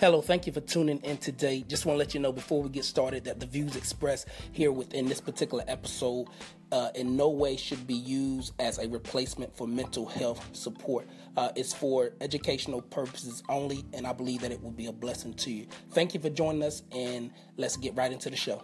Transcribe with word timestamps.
Hello, 0.00 0.20
thank 0.20 0.46
you 0.46 0.52
for 0.52 0.60
tuning 0.60 0.98
in 0.98 1.18
today. 1.18 1.64
Just 1.68 1.86
want 1.86 1.94
to 1.94 1.98
let 1.98 2.14
you 2.14 2.20
know 2.20 2.32
before 2.32 2.62
we 2.62 2.68
get 2.70 2.84
started 2.84 3.24
that 3.24 3.40
the 3.40 3.46
views 3.46 3.76
expressed 3.76 4.26
here 4.50 4.72
within 4.72 5.06
this 5.06 5.20
particular 5.20 5.64
episode 5.68 6.28
uh, 6.72 6.88
in 6.94 7.16
no 7.16 7.28
way 7.28 7.56
should 7.56 7.86
be 7.86 7.94
used 7.94 8.54
as 8.58 8.78
a 8.78 8.88
replacement 8.88 9.54
for 9.56 9.66
mental 9.66 10.06
health 10.06 10.48
support. 10.52 11.06
Uh, 11.36 11.50
it's 11.56 11.72
for 11.72 12.12
educational 12.20 12.80
purposes 12.80 13.42
only, 13.48 13.84
and 13.92 14.06
I 14.06 14.12
believe 14.12 14.40
that 14.40 14.50
it 14.50 14.62
will 14.62 14.70
be 14.70 14.86
a 14.86 14.92
blessing 14.92 15.34
to 15.34 15.50
you. 15.52 15.66
Thank 15.90 16.14
you 16.14 16.20
for 16.20 16.30
joining 16.30 16.62
us, 16.62 16.82
and 16.90 17.30
let's 17.56 17.76
get 17.76 17.94
right 17.94 18.10
into 18.10 18.30
the 18.30 18.36
show. 18.36 18.62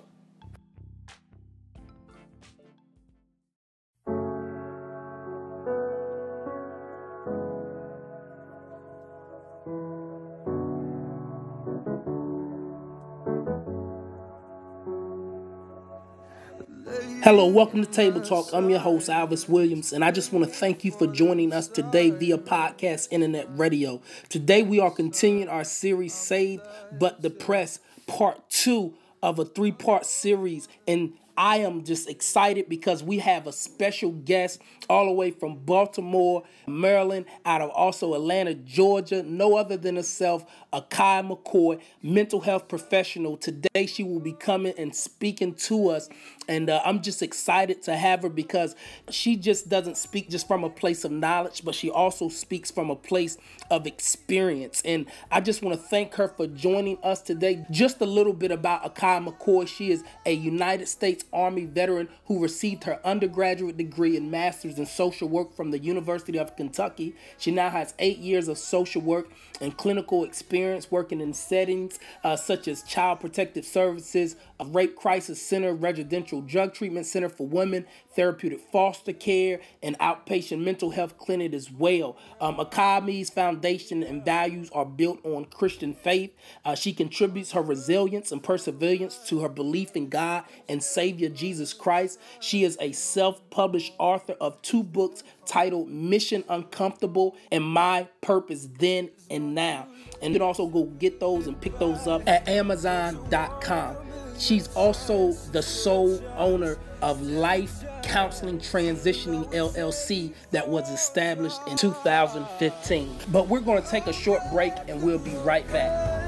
Hello, 17.28 17.44
welcome 17.46 17.84
to 17.84 17.90
Table 17.90 18.22
Talk. 18.22 18.54
I'm 18.54 18.70
your 18.70 18.78
host, 18.78 19.10
Alvis 19.10 19.50
Williams, 19.50 19.92
and 19.92 20.02
I 20.02 20.10
just 20.10 20.32
want 20.32 20.46
to 20.46 20.50
thank 20.50 20.82
you 20.82 20.90
for 20.90 21.06
joining 21.06 21.52
us 21.52 21.68
today 21.68 22.08
via 22.08 22.38
podcast, 22.38 23.08
internet, 23.10 23.46
radio. 23.50 24.00
Today, 24.30 24.62
we 24.62 24.80
are 24.80 24.90
continuing 24.90 25.50
our 25.50 25.62
series, 25.62 26.14
Saved 26.14 26.62
But 26.90 27.20
Depressed, 27.20 27.82
part 28.06 28.48
two 28.48 28.94
of 29.22 29.38
a 29.38 29.44
three 29.44 29.72
part 29.72 30.06
series. 30.06 30.68
And 30.86 31.12
I 31.38 31.58
am 31.58 31.84
just 31.84 32.08
excited 32.08 32.68
because 32.68 33.04
we 33.04 33.20
have 33.20 33.46
a 33.46 33.52
special 33.52 34.10
guest 34.10 34.60
all 34.90 35.06
the 35.06 35.12
way 35.12 35.30
from 35.30 35.56
Baltimore, 35.58 36.42
Maryland, 36.66 37.26
out 37.44 37.60
of 37.60 37.70
also 37.70 38.14
Atlanta, 38.14 38.54
Georgia, 38.54 39.22
no 39.22 39.56
other 39.56 39.76
than 39.76 39.94
herself, 39.94 40.44
Akai 40.72 41.30
McCoy, 41.30 41.80
mental 42.02 42.40
health 42.40 42.66
professional. 42.66 43.36
Today 43.36 43.86
she 43.86 44.02
will 44.02 44.18
be 44.18 44.32
coming 44.32 44.74
and 44.76 44.96
speaking 44.96 45.54
to 45.54 45.90
us. 45.90 46.08
And 46.48 46.70
uh, 46.70 46.80
I'm 46.84 47.02
just 47.02 47.22
excited 47.22 47.82
to 47.82 47.96
have 47.96 48.22
her 48.22 48.28
because 48.28 48.74
she 49.10 49.36
just 49.36 49.68
doesn't 49.68 49.96
speak 49.98 50.30
just 50.30 50.48
from 50.48 50.64
a 50.64 50.70
place 50.70 51.04
of 51.04 51.12
knowledge, 51.12 51.64
but 51.64 51.74
she 51.74 51.90
also 51.90 52.28
speaks 52.28 52.70
from 52.70 52.90
a 52.90 52.96
place 52.96 53.36
of 53.70 53.86
experience. 53.86 54.82
And 54.84 55.06
I 55.30 55.40
just 55.40 55.62
want 55.62 55.78
to 55.78 55.86
thank 55.86 56.14
her 56.14 56.28
for 56.28 56.46
joining 56.46 56.98
us 57.02 57.20
today. 57.20 57.66
Just 57.70 58.00
a 58.00 58.06
little 58.06 58.32
bit 58.32 58.50
about 58.50 58.82
Akai 58.82 59.24
McCoy. 59.26 59.68
She 59.68 59.90
is 59.90 60.02
a 60.24 60.32
United 60.32 60.88
States 60.88 61.24
Army 61.32 61.66
veteran 61.66 62.08
who 62.26 62.42
received 62.42 62.84
her 62.84 62.98
undergraduate 63.04 63.76
degree 63.76 64.16
and 64.16 64.30
master's 64.30 64.78
in 64.78 64.86
social 64.86 65.28
work 65.28 65.54
from 65.54 65.70
the 65.70 65.78
University 65.78 66.38
of 66.38 66.56
Kentucky. 66.56 67.14
She 67.36 67.50
now 67.50 67.68
has 67.70 67.94
eight 67.98 68.18
years 68.18 68.48
of 68.48 68.56
social 68.58 69.02
work 69.02 69.30
and 69.60 69.76
clinical 69.76 70.24
experience 70.24 70.90
working 70.90 71.20
in 71.20 71.34
settings 71.34 71.98
uh, 72.24 72.36
such 72.36 72.68
as 72.68 72.82
Child 72.82 73.20
Protective 73.20 73.64
Services, 73.64 74.36
a 74.60 74.64
Rape 74.64 74.96
Crisis 74.96 75.40
Center, 75.40 75.72
Residential 75.72 76.40
Drug 76.40 76.74
Treatment 76.74 77.06
Center 77.06 77.28
for 77.28 77.46
Women, 77.46 77.86
Therapeutic 78.14 78.60
Foster 78.72 79.12
Care, 79.12 79.60
and 79.82 79.98
Outpatient 79.98 80.62
Mental 80.64 80.90
Health 80.90 81.16
Clinic 81.18 81.52
as 81.52 81.70
well. 81.70 82.16
Um, 82.40 82.58
Academy's 82.58 83.30
foundation 83.30 84.02
and 84.02 84.24
values 84.24 84.70
are 84.70 84.84
built 84.84 85.24
on 85.24 85.44
Christian 85.46 85.94
faith. 85.94 86.34
Uh, 86.64 86.74
she 86.74 86.92
contributes 86.92 87.52
her 87.52 87.62
resilience 87.62 88.32
and 88.32 88.42
perseverance 88.42 89.18
to 89.28 89.40
her 89.40 89.48
belief 89.48 89.94
in 89.94 90.08
God 90.08 90.44
and 90.68 90.82
Savior 90.82 91.28
Jesus 91.28 91.72
Christ. 91.72 92.18
She 92.40 92.64
is 92.64 92.76
a 92.80 92.92
self 92.92 93.48
published 93.50 93.92
author 93.98 94.34
of 94.40 94.60
two 94.62 94.82
books 94.82 95.22
titled 95.46 95.88
Mission 95.88 96.44
Uncomfortable 96.48 97.36
and 97.52 97.64
My 97.64 98.08
Purpose 98.20 98.68
Then 98.78 99.10
and 99.30 99.54
Now. 99.54 99.86
And 100.20 100.34
you 100.34 100.40
can 100.40 100.46
also 100.46 100.66
go 100.66 100.84
get 100.84 101.20
those 101.20 101.46
and 101.46 101.60
pick 101.60 101.78
those 101.78 102.06
up 102.06 102.26
at 102.26 102.48
Amazon.com. 102.48 104.07
She's 104.38 104.68
also 104.76 105.32
the 105.52 105.62
sole 105.62 106.22
owner 106.36 106.78
of 107.02 107.20
Life 107.22 107.84
Counseling 108.04 108.60
Transitioning 108.60 109.52
LLC 109.52 110.32
that 110.52 110.68
was 110.68 110.88
established 110.90 111.60
in 111.66 111.76
2015. 111.76 113.16
But 113.32 113.48
we're 113.48 113.60
going 113.60 113.82
to 113.82 113.88
take 113.88 114.06
a 114.06 114.12
short 114.12 114.40
break 114.52 114.72
and 114.86 115.02
we'll 115.02 115.18
be 115.18 115.34
right 115.38 115.66
back. 115.72 116.24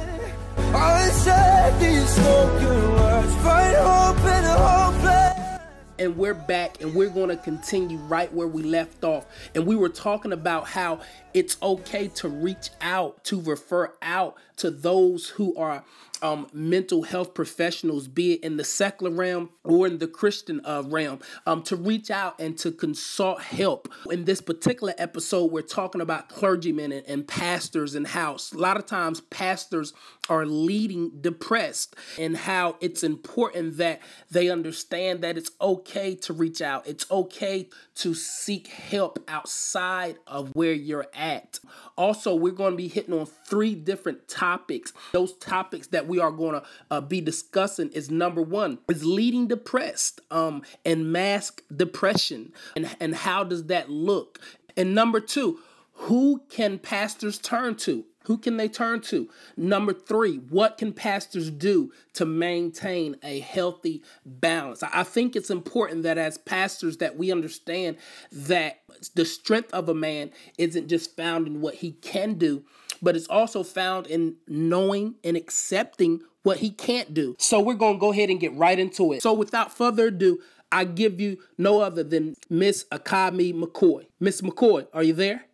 And 5.98 6.16
we're 6.16 6.34
back 6.34 6.80
and 6.80 6.94
we're 6.94 7.10
going 7.10 7.28
to 7.28 7.36
continue 7.36 7.98
right 7.98 8.32
where 8.32 8.48
we 8.48 8.62
left 8.62 9.04
off. 9.04 9.26
And 9.54 9.66
we 9.66 9.76
were 9.76 9.88
talking 9.88 10.32
about 10.32 10.66
how 10.66 11.00
it's 11.34 11.58
okay 11.62 12.08
to 12.08 12.28
reach 12.28 12.70
out, 12.80 13.22
to 13.24 13.40
refer 13.40 13.92
out 14.02 14.34
to 14.56 14.70
those 14.70 15.28
who 15.28 15.54
are 15.56 15.84
um, 16.22 16.48
mental 16.52 17.02
health 17.02 17.34
professionals, 17.34 18.08
be 18.08 18.34
it 18.34 18.44
in 18.44 18.56
the 18.56 18.64
secular 18.64 19.12
realm 19.12 19.50
or 19.64 19.86
in 19.86 19.98
the 19.98 20.08
Christian 20.08 20.60
uh, 20.64 20.82
realm, 20.86 21.20
um, 21.46 21.62
to 21.64 21.76
reach 21.76 22.10
out 22.10 22.38
and 22.40 22.56
to 22.58 22.70
consult 22.72 23.42
help. 23.42 23.88
In 24.10 24.24
this 24.24 24.40
particular 24.40 24.94
episode, 24.98 25.50
we're 25.50 25.62
talking 25.62 26.00
about 26.00 26.28
clergymen 26.28 26.92
and, 26.92 27.06
and 27.06 27.28
pastors 27.28 27.94
and 27.94 28.06
how 28.06 28.36
a 28.52 28.56
lot 28.56 28.76
of 28.76 28.86
times 28.86 29.20
pastors 29.20 29.92
are 30.28 30.46
leading 30.46 31.10
depressed 31.20 31.96
and 32.18 32.36
how 32.36 32.76
it's 32.80 33.02
important 33.02 33.76
that 33.78 34.00
they 34.30 34.48
understand 34.48 35.22
that 35.22 35.36
it's 35.36 35.50
okay 35.60 36.14
to 36.14 36.32
reach 36.32 36.62
out. 36.62 36.86
It's 36.86 37.10
okay 37.10 37.68
to 37.96 38.14
seek 38.14 38.68
help 38.68 39.18
outside 39.28 40.16
of 40.26 40.54
where 40.54 40.72
you're 40.72 41.06
at. 41.14 41.58
Also, 41.96 42.34
we're 42.34 42.52
going 42.52 42.72
to 42.72 42.76
be 42.76 42.88
hitting 42.88 43.12
on 43.12 43.26
three 43.26 43.74
different 43.74 44.28
topics. 44.28 44.92
Those 45.12 45.34
topics 45.34 45.88
that 45.88 46.06
we 46.10 46.20
are 46.20 46.30
going 46.30 46.60
to 46.60 46.62
uh, 46.90 47.00
be 47.00 47.20
discussing 47.22 47.90
is 47.92 48.10
number 48.10 48.42
one 48.42 48.78
is 48.88 49.04
leading 49.04 49.46
depressed 49.46 50.20
um, 50.30 50.62
and 50.84 51.10
mask 51.10 51.62
depression 51.74 52.52
and, 52.76 52.94
and 53.00 53.14
how 53.14 53.44
does 53.44 53.64
that 53.66 53.88
look? 53.88 54.38
And 54.76 54.94
number 54.94 55.20
two, 55.20 55.60
who 55.92 56.42
can 56.48 56.78
pastors 56.78 57.38
turn 57.38 57.76
to? 57.76 58.04
Who 58.24 58.38
can 58.38 58.58
they 58.58 58.68
turn 58.68 59.00
to? 59.02 59.28
Number 59.56 59.92
three, 59.92 60.36
what 60.36 60.78
can 60.78 60.92
pastors 60.92 61.50
do 61.50 61.92
to 62.14 62.26
maintain 62.26 63.16
a 63.22 63.40
healthy 63.40 64.02
balance? 64.24 64.82
I 64.82 65.02
think 65.04 65.34
it's 65.34 65.50
important 65.50 66.02
that 66.02 66.18
as 66.18 66.36
pastors 66.38 66.98
that 66.98 67.16
we 67.16 67.32
understand 67.32 67.96
that 68.30 68.80
the 69.14 69.24
strength 69.24 69.72
of 69.72 69.88
a 69.88 69.94
man 69.94 70.30
isn't 70.58 70.88
just 70.88 71.16
found 71.16 71.46
in 71.46 71.60
what 71.60 71.76
he 71.76 71.92
can 71.92 72.34
do, 72.34 72.62
but 73.02 73.16
it's 73.16 73.28
also 73.28 73.62
found 73.62 74.06
in 74.06 74.36
knowing 74.48 75.14
and 75.24 75.36
accepting 75.36 76.20
what 76.42 76.58
he 76.58 76.70
can't 76.70 77.12
do. 77.12 77.36
So 77.38 77.60
we're 77.60 77.74
going 77.74 77.94
to 77.94 78.00
go 78.00 78.12
ahead 78.12 78.30
and 78.30 78.40
get 78.40 78.54
right 78.54 78.78
into 78.78 79.12
it. 79.12 79.22
So 79.22 79.32
without 79.32 79.76
further 79.76 80.06
ado, 80.06 80.38
I 80.72 80.84
give 80.84 81.20
you 81.20 81.38
no 81.58 81.80
other 81.80 82.04
than 82.04 82.36
Miss 82.48 82.84
Akiami 82.92 83.52
McCoy. 83.52 84.06
Miss 84.20 84.40
McCoy, 84.40 84.86
are 84.92 85.02
you 85.02 85.12
there? 85.12 85.44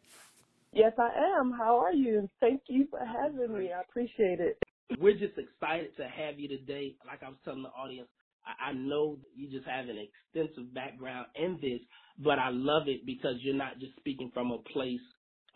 Yes, 0.73 0.93
I 0.99 1.11
am. 1.41 1.53
How 1.53 1.79
are 1.79 1.93
you? 1.95 2.29
Thank 2.41 2.61
you 2.69 2.87
for 2.91 3.01
having 3.01 3.57
me. 3.57 3.71
I 3.73 3.81
appreciate 3.81 4.41
it. 4.41 4.59
We're 5.01 5.15
just 5.15 5.39
excited 5.39 5.97
to 5.97 6.05
have 6.05 6.39
you 6.39 6.49
today. 6.49 6.95
Like 7.07 7.23
I 7.23 7.29
was 7.29 7.39
telling 7.45 7.63
the 7.63 7.71
audience, 7.71 8.09
I, 8.45 8.71
I 8.71 8.73
know 8.75 9.17
you 9.35 9.51
just 9.51 9.67
have 9.67 9.89
an 9.89 9.97
extensive 9.97 10.73
background 10.75 11.27
in 11.35 11.59
this, 11.63 11.81
but 12.19 12.39
I 12.39 12.51
love 12.51 12.89
it 12.89 13.07
because 13.07 13.37
you're 13.41 13.55
not 13.55 13.79
just 13.81 13.97
speaking 13.97 14.31
from 14.35 14.51
a 14.51 14.59
place 14.59 15.01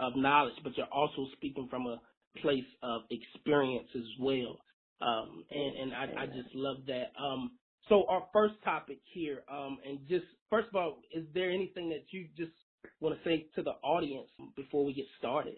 of 0.01 0.17
knowledge, 0.17 0.55
but 0.65 0.77
you're 0.77 0.87
also 0.93 1.27
speaking 1.35 1.69
from 1.71 1.87
a 1.87 2.01
place 2.43 2.65
of 2.83 3.03
experience 3.11 3.89
as 3.97 4.05
well. 4.21 4.59
Um, 5.03 5.45
and 5.51 5.77
and 5.77 5.95
I, 5.95 6.25
I 6.25 6.27
just 6.27 6.55
love 6.55 6.79
that. 6.89 7.13
Um, 7.21 7.59
so 7.89 8.05
our 8.09 8.29
first 8.33 8.55
topic 8.65 9.01
here, 9.15 9.45
um, 9.53 9.79
and 9.87 10.01
just 10.09 10.27
first 10.51 10.69
of 10.69 10.77
all, 10.77 11.03
is 11.15 11.27
there 11.35 11.51
anything 11.51 11.91
that 11.91 12.05
you 12.13 12.29
just 12.37 12.53
want 13.01 13.19
to 13.19 13.25
say 13.29 13.49
to 13.57 13.63
the 13.63 13.73
audience 13.85 14.29
before 14.57 14.85
we 14.85 14.95
get 14.95 15.07
started? 15.19 15.57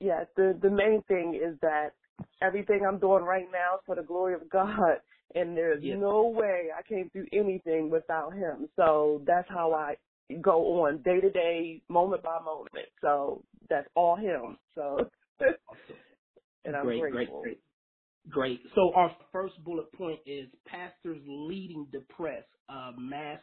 Yeah, 0.00 0.24
the 0.36 0.58
the 0.62 0.70
main 0.70 1.02
thing 1.08 1.40
is 1.42 1.58
that 1.62 1.90
everything 2.42 2.82
I'm 2.88 2.98
doing 2.98 3.24
right 3.24 3.46
now 3.52 3.76
is 3.76 3.82
for 3.86 3.96
the 3.96 4.02
glory 4.02 4.34
of 4.34 4.48
God, 4.50 5.00
and 5.34 5.56
there's 5.56 5.82
yes. 5.82 6.00
no 6.00 6.28
way 6.28 6.68
I 6.76 6.82
can't 6.82 7.12
do 7.12 7.26
anything 7.32 7.90
without 7.90 8.32
Him. 8.34 8.68
So 8.76 9.22
that's 9.26 9.48
how 9.48 9.72
I 9.74 9.96
go 10.42 10.84
on 10.84 11.02
day 11.02 11.20
to 11.20 11.30
day, 11.30 11.82
moment 11.88 12.22
by 12.22 12.40
moment. 12.44 12.88
So 13.02 13.44
that's 13.70 13.88
all 13.96 14.16
Him. 14.16 14.58
So, 14.74 15.10
and 16.64 16.76
I'm 16.76 16.86
great, 16.86 17.00
grateful. 17.10 17.42
Great, 17.42 17.42
great. 17.42 17.62
Great. 18.30 18.60
So 18.74 18.92
our 18.94 19.16
first 19.32 19.54
bullet 19.64 19.92
point 19.94 20.20
is 20.26 20.48
pastors 20.66 21.22
leading 21.26 21.88
depressed, 21.92 22.48
uh, 22.68 22.92
mass 22.98 23.40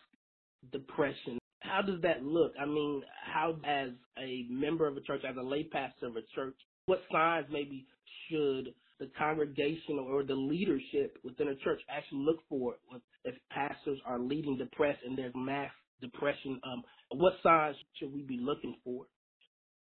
depression 0.72 1.38
how 1.62 1.82
does 1.82 2.02
that 2.02 2.24
look? 2.24 2.54
I 2.60 2.66
mean, 2.66 3.04
how, 3.24 3.58
as 3.66 3.90
a 4.20 4.46
member 4.50 4.88
of 4.88 4.98
a 4.98 5.02
church, 5.02 5.22
as 5.28 5.36
a 5.38 5.42
lay 5.44 5.66
pastor 5.66 6.08
of 6.08 6.16
a 6.18 6.22
church, 6.36 6.56
what 6.86 7.02
signs 7.12 7.48
maybe 7.52 7.88
should 8.30 8.76
the 9.00 9.12
congregation 9.18 10.00
or 10.00 10.24
the 10.24 10.36
leadership 10.36 11.18
within 11.24 11.50
a 11.50 11.56
church 11.58 11.82
actually 11.90 12.20
look 12.26 12.40
for 12.50 12.78
if 13.26 13.36
pastors 13.52 14.00
are 14.06 14.20
leading 14.20 14.58
depressed 14.58 15.02
and 15.06 15.18
there's 15.18 15.34
mass 15.36 15.72
depression? 16.02 16.60
Um, 16.64 16.84
what 17.12 17.34
signs 17.44 17.76
should 17.98 18.14
we 18.14 18.22
be 18.22 18.40
looking 18.42 18.76
for? 18.84 19.06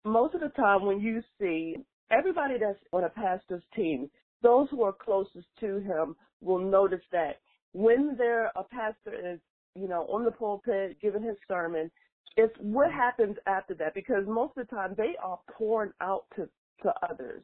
Most 0.06 0.36
of 0.36 0.42
the 0.42 0.50
time, 0.50 0.86
when 0.86 1.00
you 1.00 1.22
see 1.40 1.75
everybody 2.12 2.56
that's 2.60 2.80
on 2.92 3.04
a 3.04 3.10
pastor's 3.10 3.63
team, 3.75 4.10
those 4.42 4.68
who 4.69 4.84
are 4.84 4.94
closest 4.94 5.48
to 5.60 5.80
him 5.80 6.16
will 6.42 6.60
notice 6.60 7.04
that 7.12 7.40
when 7.74 8.16
they're 8.18 8.52
a 8.56 8.63
pastor 8.63 9.34
is, 9.34 9.40
you 9.75 9.88
know, 9.88 10.02
on 10.12 10.25
the 10.25 10.31
pulpit 10.31 10.98
giving 11.02 11.24
his 11.24 11.38
sermon, 11.48 11.90
it's 12.38 12.54
what 12.60 12.92
happens 12.92 13.38
after 13.46 13.74
that 13.75 13.94
because 13.94 14.24
most 14.28 14.58
of 14.58 14.68
the 14.68 14.75
time 14.75 14.96
they 14.98 15.16
are 15.24 15.40
pouring 15.58 15.92
out 16.02 16.25
to, 16.36 16.50
to 16.84 16.94
others. 17.08 17.44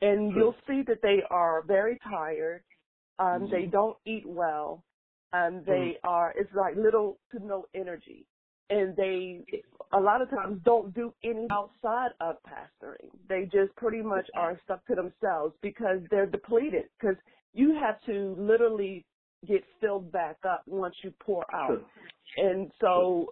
And 0.00 0.32
you'll 0.34 0.54
see 0.68 0.82
that 0.86 1.02
they 1.02 1.22
are 1.28 1.62
very 1.66 1.98
tired. 2.08 2.62
Um, 3.18 3.26
mm-hmm. 3.26 3.50
they 3.50 3.66
don't 3.66 3.96
eat 4.06 4.24
well. 4.24 4.84
Um, 5.32 5.62
they 5.66 5.72
mm-hmm. 5.72 6.08
are, 6.08 6.32
it's 6.36 6.52
like 6.54 6.76
little 6.76 7.18
to 7.32 7.44
no 7.44 7.66
energy. 7.74 8.26
And 8.70 8.94
they, 8.96 9.44
a 9.92 10.00
lot 10.00 10.20
of 10.20 10.28
times 10.28 10.60
don't 10.64 10.94
do 10.94 11.12
any 11.24 11.46
outside 11.50 12.10
of 12.20 12.36
pastoring. 12.46 13.08
They 13.28 13.44
just 13.44 13.74
pretty 13.76 14.02
much 14.02 14.26
are 14.36 14.60
stuck 14.64 14.86
to 14.86 14.94
themselves 14.94 15.54
because 15.62 16.00
they're 16.10 16.26
depleted. 16.26 16.84
Because 17.00 17.16
you 17.54 17.74
have 17.80 17.96
to 18.06 18.36
literally 18.38 19.06
get 19.46 19.62
filled 19.80 20.12
back 20.12 20.36
up 20.46 20.62
once 20.66 20.94
you 21.02 21.12
pour 21.20 21.44
out. 21.54 21.82
And 22.36 22.70
so 22.80 23.28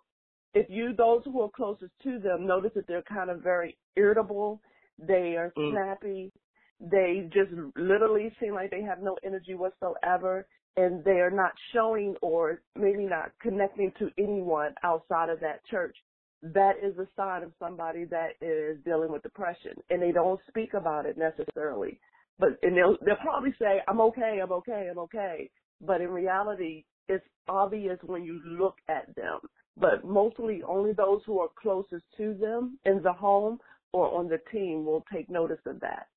if 0.54 0.66
you, 0.70 0.94
those 0.96 1.22
who 1.24 1.42
are 1.42 1.50
closest 1.54 1.92
to 2.04 2.18
them, 2.18 2.46
notice 2.46 2.72
that 2.74 2.86
they're 2.86 3.02
kind 3.02 3.28
of 3.28 3.42
very 3.42 3.76
irritable, 3.96 4.60
they 4.98 5.36
are 5.36 5.52
mm. 5.56 5.72
snappy, 5.72 6.32
they 6.80 7.28
just 7.32 7.50
literally 7.76 8.34
seem 8.40 8.54
like 8.54 8.70
they 8.70 8.82
have 8.82 9.02
no 9.02 9.16
energy 9.24 9.54
whatsoever, 9.54 10.46
and 10.76 11.02
they 11.04 11.20
are 11.20 11.30
not 11.30 11.52
showing 11.72 12.14
or 12.22 12.60
maybe 12.74 13.04
not 13.04 13.32
connecting 13.40 13.92
to 13.98 14.10
anyone 14.18 14.74
outside 14.84 15.28
of 15.30 15.40
that 15.40 15.64
church. 15.70 15.96
That 16.42 16.74
is 16.82 16.96
a 16.98 17.08
sign 17.16 17.42
of 17.42 17.52
somebody 17.58 18.04
that 18.06 18.32
is 18.40 18.78
dealing 18.84 19.10
with 19.10 19.22
depression, 19.22 19.72
and 19.90 20.02
they 20.02 20.12
don't 20.12 20.40
speak 20.48 20.74
about 20.74 21.06
it 21.06 21.16
necessarily. 21.16 21.98
But 22.38 22.50
and 22.62 22.76
they'll 22.76 22.96
they'll 23.04 23.16
probably 23.16 23.54
say, 23.58 23.80
"I'm 23.88 24.00
okay, 24.02 24.40
I'm 24.42 24.52
okay, 24.52 24.88
I'm 24.90 24.98
okay," 24.98 25.50
but 25.80 26.02
in 26.02 26.10
reality, 26.10 26.84
it's 27.08 27.24
obvious 27.48 27.98
when 28.02 28.24
you 28.24 28.40
look 28.44 28.76
at 28.88 29.14
them. 29.16 29.40
But 29.78 30.04
mostly, 30.04 30.62
only 30.62 30.92
those 30.92 31.22
who 31.26 31.38
are 31.40 31.48
closest 31.60 32.04
to 32.18 32.34
them 32.34 32.78
in 32.84 33.02
the 33.02 33.12
home 33.12 33.58
or 33.92 34.18
on 34.18 34.28
the 34.28 34.38
team 34.52 34.84
will 34.84 35.04
take 35.12 35.30
notice 35.30 35.60
of 35.66 35.80
that. 35.80 36.08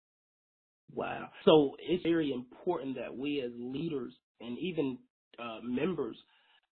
Wow. 0.93 1.29
So 1.45 1.75
it's 1.79 2.03
very 2.03 2.31
important 2.31 2.95
that 2.95 3.15
we 3.15 3.41
as 3.41 3.51
leaders 3.55 4.13
and 4.41 4.57
even 4.59 4.99
uh, 5.39 5.59
members 5.63 6.17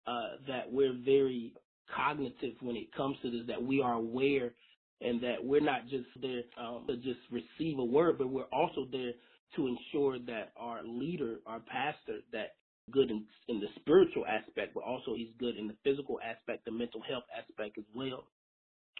uh, 0.07 0.37
that 0.47 0.71
we're 0.71 0.97
very 1.05 1.53
cognitive 1.95 2.55
when 2.61 2.75
it 2.75 2.93
comes 2.95 3.17
to 3.23 3.31
this, 3.31 3.41
that 3.47 3.61
we 3.63 3.81
are 3.81 3.93
aware 3.95 4.53
and 5.01 5.21
that 5.23 5.43
we're 5.43 5.61
not 5.61 5.87
just 5.87 6.07
there 6.21 6.43
um, 6.59 6.85
to 6.87 6.97
just 6.97 7.19
receive 7.31 7.79
a 7.79 7.83
word, 7.85 8.17
but 8.17 8.29
we're 8.29 8.45
also 8.45 8.87
there 8.91 9.13
to 9.55 9.67
ensure 9.67 10.19
that 10.19 10.53
our 10.57 10.83
leader, 10.85 11.39
our 11.45 11.59
pastor, 11.61 12.19
that 12.31 12.57
good 12.91 13.11
in, 13.11 13.25
in 13.47 13.59
the 13.59 13.67
spiritual 13.81 14.25
aspect, 14.27 14.73
but 14.73 14.83
also 14.83 15.15
he's 15.15 15.31
good 15.39 15.57
in 15.57 15.67
the 15.67 15.75
physical 15.83 16.19
aspect, 16.23 16.65
the 16.65 16.71
mental 16.71 17.01
health 17.09 17.25
aspect 17.37 17.77
as 17.77 17.85
well. 17.95 18.27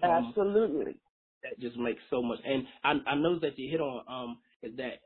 Um, 0.04 0.36
Absolutely. 0.36 1.00
That 1.44 1.60
just 1.60 1.78
makes 1.78 2.02
so 2.10 2.22
much. 2.24 2.40
And 2.46 2.66
I, 2.84 2.94
I 3.12 3.16
know 3.16 3.40
that 3.40 3.60
you 3.60 3.72
hit 3.72 3.82
on 3.82 4.04
um, 4.10 4.40
is 4.64 4.78
that 4.78 5.02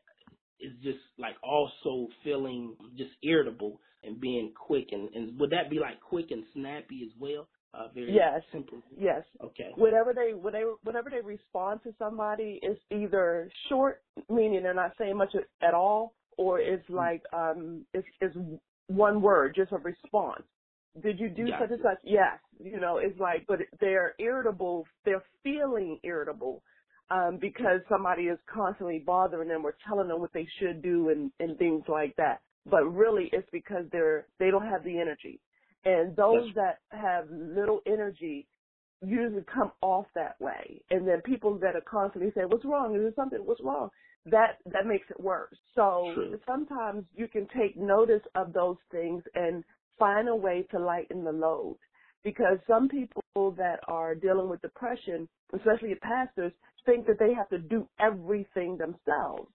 is 0.59 0.73
just 0.83 0.99
like 1.17 1.35
also 1.43 2.07
feeling 2.23 2.75
just 2.97 3.11
irritable 3.23 3.79
and 4.03 4.19
being 4.19 4.53
quick 4.55 4.87
and, 4.91 5.09
and 5.13 5.39
would 5.39 5.51
that 5.51 5.69
be 5.69 5.79
like 5.79 5.99
quick 6.01 6.27
and 6.31 6.43
snappy 6.53 7.01
as 7.05 7.11
well? 7.19 7.47
Uh, 7.71 7.87
very 7.93 8.13
yes. 8.13 8.41
simple. 8.51 8.79
Yes. 8.97 9.21
Okay. 9.43 9.69
Whatever 9.75 10.13
they 10.13 10.33
whatever 10.33 10.71
whatever 10.83 11.09
they 11.11 11.21
respond 11.21 11.81
to 11.83 11.93
somebody 11.99 12.59
is 12.63 12.77
either 12.89 13.49
short, 13.67 14.01
meaning 14.27 14.63
they're 14.63 14.73
not 14.73 14.93
saying 14.97 15.15
much 15.15 15.35
at 15.61 15.73
all, 15.75 16.15
or 16.37 16.59
it's 16.59 16.83
mm-hmm. 16.85 16.95
like 16.95 17.21
um 17.31 17.85
it's 17.93 18.07
it's 18.21 18.35
one 18.87 19.21
word, 19.21 19.53
just 19.55 19.71
a 19.71 19.77
response. 19.77 20.43
Did 21.03 21.19
you 21.19 21.29
do 21.29 21.45
yeah. 21.45 21.59
such 21.59 21.69
and 21.69 21.79
such? 21.83 21.99
Yes. 22.03 22.39
You 22.59 22.79
know, 22.79 22.97
it's 22.97 23.19
like, 23.19 23.45
but 23.47 23.59
they're 23.79 24.15
irritable. 24.19 24.87
They're 25.05 25.23
feeling 25.43 25.99
irritable 26.03 26.63
um, 27.11 27.37
because 27.41 27.81
somebody 27.89 28.23
is 28.23 28.37
constantly 28.51 28.99
bothering 28.99 29.49
them 29.49 29.65
or 29.65 29.75
telling 29.87 30.07
them 30.07 30.19
what 30.19 30.33
they 30.33 30.47
should 30.59 30.81
do 30.81 31.09
and, 31.09 31.31
and 31.39 31.57
things 31.57 31.83
like 31.87 32.15
that. 32.17 32.41
But 32.69 32.83
really, 32.83 33.29
it's 33.33 33.47
because 33.51 33.85
they're 33.91 34.27
they 34.37 34.51
don't 34.51 34.67
have 34.67 34.83
the 34.83 34.99
energy, 34.99 35.39
and 35.85 36.15
those 36.15 36.49
that 36.55 36.79
have 36.91 37.25
little 37.31 37.79
energy 37.87 38.47
usually 39.01 39.43
come 39.51 39.71
off 39.81 40.05
that 40.13 40.39
way. 40.41 40.81
And 40.91 41.07
then 41.07 41.21
people 41.21 41.57
that 41.59 41.75
are 41.75 41.81
constantly 41.89 42.31
saying, 42.35 42.49
"What's 42.49 42.65
wrong? 42.65 42.95
Is 42.95 43.01
there 43.01 43.13
something? 43.15 43.39
What's 43.39 43.61
wrong?" 43.63 43.89
That 44.25 44.57
that 44.65 44.85
makes 44.85 45.09
it 45.09 45.19
worse. 45.19 45.57
So 45.73 46.11
True. 46.13 46.39
sometimes 46.45 47.05
you 47.15 47.27
can 47.27 47.47
take 47.57 47.77
notice 47.77 48.21
of 48.35 48.53
those 48.53 48.77
things 48.91 49.23
and 49.33 49.63
find 49.97 50.27
a 50.27 50.35
way 50.35 50.67
to 50.71 50.79
lighten 50.79 51.23
the 51.23 51.31
load 51.31 51.77
because 52.23 52.59
some 52.67 52.89
people 52.89 53.51
that 53.57 53.79
are 53.87 54.15
dealing 54.15 54.49
with 54.49 54.61
depression, 54.61 55.29
especially 55.55 55.95
pastors, 56.01 56.53
think 56.85 57.07
that 57.07 57.19
they 57.19 57.33
have 57.33 57.49
to 57.49 57.59
do 57.59 57.87
everything 57.99 58.77
themselves. 58.77 59.49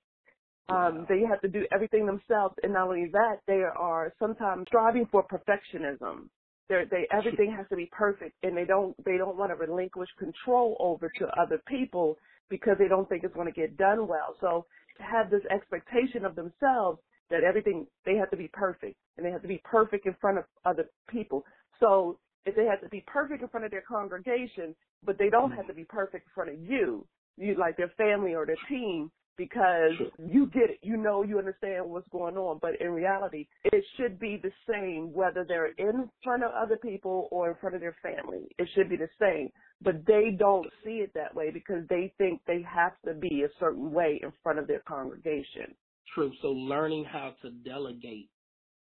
Um, 0.70 1.06
they 1.10 1.20
have 1.28 1.42
to 1.42 1.48
do 1.48 1.66
everything 1.74 2.06
themselves, 2.06 2.56
and 2.64 2.72
not 2.74 2.88
only 2.88 3.10
that, 3.12 3.40
they 3.46 3.62
are 3.78 4.14
sometimes 4.18 4.66
striving 4.68 5.06
for 5.12 5.26
perfectionism. 5.28 6.30
They're, 6.70 6.86
they 6.86 7.06
everything 7.12 7.54
has 7.56 7.68
to 7.70 7.76
be 7.76 7.90
perfect, 7.92 8.36
and 8.44 8.56
they 8.56 8.64
don't 8.66 8.96
they 9.04 9.18
don't 9.18 9.36
want 9.36 9.52
to 9.52 9.56
relinquish 9.56 10.08
control 10.18 10.78
over 10.80 11.10
to 11.18 11.26
other 11.40 11.62
people 11.68 12.16
because 12.50 12.76
they 12.80 12.88
don't 12.88 13.08
think 13.10 13.24
it's 13.24 13.34
going 13.34 13.52
to 13.52 13.60
get 13.60 13.76
done 13.76 14.08
well. 14.08 14.36
So 14.40 14.66
to 14.98 15.04
have 15.04 15.30
this 15.30 15.42
expectation 15.54 16.24
of 16.24 16.36
themselves 16.36 17.00
that 17.30 17.44
everything 17.44 17.86
they 18.06 18.16
have 18.16 18.30
to 18.32 18.38
be 18.38 18.48
perfect, 18.54 18.96
and 19.18 19.26
they 19.26 19.32
have 19.32 19.42
to 19.42 19.48
be 19.48 19.62
perfect 19.66 20.06
in 20.06 20.16
front 20.22 20.38
of 20.38 20.46
other 20.64 20.90
people. 21.10 21.44
So 21.82 22.20
if 22.46 22.54
they 22.54 22.64
have 22.66 22.80
to 22.82 22.88
be 22.88 23.02
perfect 23.06 23.42
in 23.42 23.48
front 23.48 23.64
of 23.64 23.70
their 23.70 23.84
congregation, 23.86 24.74
but 25.04 25.18
they 25.18 25.30
don't 25.30 25.50
have 25.52 25.66
to 25.66 25.72
mm-hmm. 25.72 25.82
be 25.82 25.84
perfect 25.84 26.26
in 26.26 26.32
front 26.34 26.50
of 26.50 26.60
you, 26.60 27.06
you 27.36 27.56
like 27.58 27.76
their 27.76 27.92
family 27.96 28.34
or 28.34 28.46
their 28.46 28.56
team, 28.68 29.10
because 29.36 29.92
sure. 29.98 30.08
you 30.18 30.46
get 30.46 30.70
it, 30.70 30.78
you 30.82 30.96
know, 30.96 31.22
you 31.22 31.38
understand 31.38 31.88
what's 31.88 32.08
going 32.08 32.36
on. 32.36 32.58
But 32.62 32.80
in 32.80 32.90
reality, 32.90 33.48
it 33.64 33.84
should 33.96 34.18
be 34.18 34.40
the 34.42 34.52
same 34.70 35.12
whether 35.12 35.44
they're 35.46 35.72
in 35.78 36.08
front 36.22 36.44
of 36.44 36.52
other 36.52 36.76
people 36.76 37.28
or 37.30 37.50
in 37.50 37.56
front 37.60 37.74
of 37.74 37.80
their 37.80 37.96
family. 38.02 38.46
It 38.58 38.68
should 38.74 38.88
be 38.88 38.96
the 38.96 39.08
same. 39.20 39.50
But 39.82 40.06
they 40.06 40.36
don't 40.38 40.66
see 40.84 40.98
it 40.98 41.12
that 41.14 41.34
way 41.34 41.50
because 41.50 41.82
they 41.88 42.12
think 42.16 42.40
they 42.46 42.62
have 42.62 42.92
to 43.04 43.14
be 43.14 43.42
a 43.42 43.48
certain 43.58 43.92
way 43.92 44.20
in 44.22 44.32
front 44.42 44.58
of 44.58 44.66
their 44.66 44.82
congregation. 44.86 45.74
True. 46.14 46.32
So 46.42 46.48
learning 46.48 47.04
how 47.04 47.34
to 47.42 47.50
delegate 47.50 48.28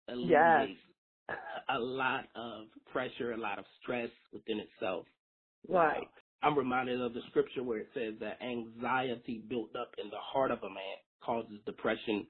eliminates 0.07 0.29
yes. 0.69 0.94
A 1.69 1.79
lot 1.79 2.25
of 2.35 2.65
pressure, 2.91 3.33
a 3.33 3.37
lot 3.37 3.59
of 3.59 3.65
stress 3.81 4.09
within 4.31 4.59
itself. 4.59 5.05
Right. 5.67 6.07
I'm 6.43 6.57
reminded 6.57 7.01
of 7.01 7.13
the 7.13 7.21
scripture 7.29 7.63
where 7.63 7.79
it 7.79 7.87
says 7.93 8.13
that 8.19 8.41
anxiety 8.41 9.43
built 9.49 9.75
up 9.75 9.91
in 10.03 10.09
the 10.09 10.19
heart 10.19 10.51
of 10.51 10.59
a 10.59 10.69
man 10.69 10.97
causes 11.23 11.59
depression. 11.65 12.27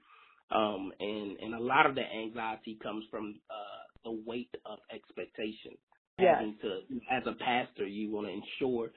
Um, 0.50 0.92
and, 1.00 1.38
and 1.38 1.54
a 1.54 1.60
lot 1.60 1.86
of 1.86 1.94
the 1.94 2.02
anxiety 2.02 2.78
comes 2.82 3.04
from, 3.10 3.40
uh, 3.50 3.82
the 4.04 4.22
weight 4.24 4.54
of 4.64 4.78
expectation. 4.94 5.76
Yes. 6.18 6.44
To, 6.62 6.78
as 7.10 7.24
a 7.26 7.32
pastor, 7.44 7.86
you 7.86 8.10
want 8.10 8.28
to 8.28 8.32
ensure 8.32 8.90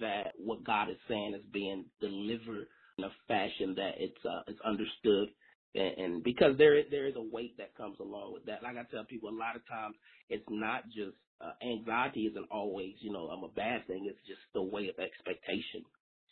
that 0.00 0.32
what 0.36 0.64
God 0.64 0.90
is 0.90 0.96
saying 1.08 1.34
is 1.34 1.44
being 1.52 1.84
delivered 2.00 2.66
in 2.98 3.04
a 3.04 3.10
fashion 3.28 3.74
that 3.76 3.92
it's, 3.98 4.18
uh, 4.24 4.42
it's 4.48 4.60
understood 4.66 5.28
and, 5.76 6.04
and 6.04 6.24
because 6.24 6.56
there 6.58 6.76
there 6.90 7.06
is 7.06 7.14
a 7.16 7.22
weight 7.22 7.56
that 7.58 7.76
comes 7.76 7.98
along 8.00 8.32
with 8.32 8.44
that. 8.46 8.62
Like 8.62 8.76
I 8.76 8.84
tell 8.90 9.04
people, 9.04 9.28
a 9.28 9.30
lot 9.30 9.56
of 9.56 9.66
times 9.68 9.96
it's 10.28 10.44
not 10.48 10.86
just 10.86 11.16
uh, 11.40 11.52
anxiety 11.62 12.22
isn't 12.22 12.46
always 12.50 12.94
you 13.00 13.12
know 13.12 13.28
um, 13.28 13.44
a 13.44 13.48
bad 13.48 13.86
thing. 13.86 14.06
It's 14.08 14.26
just 14.26 14.40
the 14.54 14.62
way 14.62 14.88
of 14.88 14.98
expectation. 14.98 15.84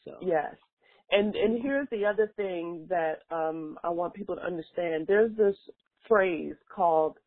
So 0.05 0.13
yes, 0.23 0.55
and 1.11 1.35
and 1.35 1.63
here's 1.63 1.89
the 1.91 2.05
other 2.05 2.33
thing 2.37 2.87
that 2.89 3.21
um, 3.31 3.79
I 3.85 3.91
want 3.91 4.15
people 4.15 4.37
to 4.37 4.43
understand. 4.43 5.07
There's 5.07 5.37
this 5.37 5.57
phrase 6.09 6.55
called 6.75 7.19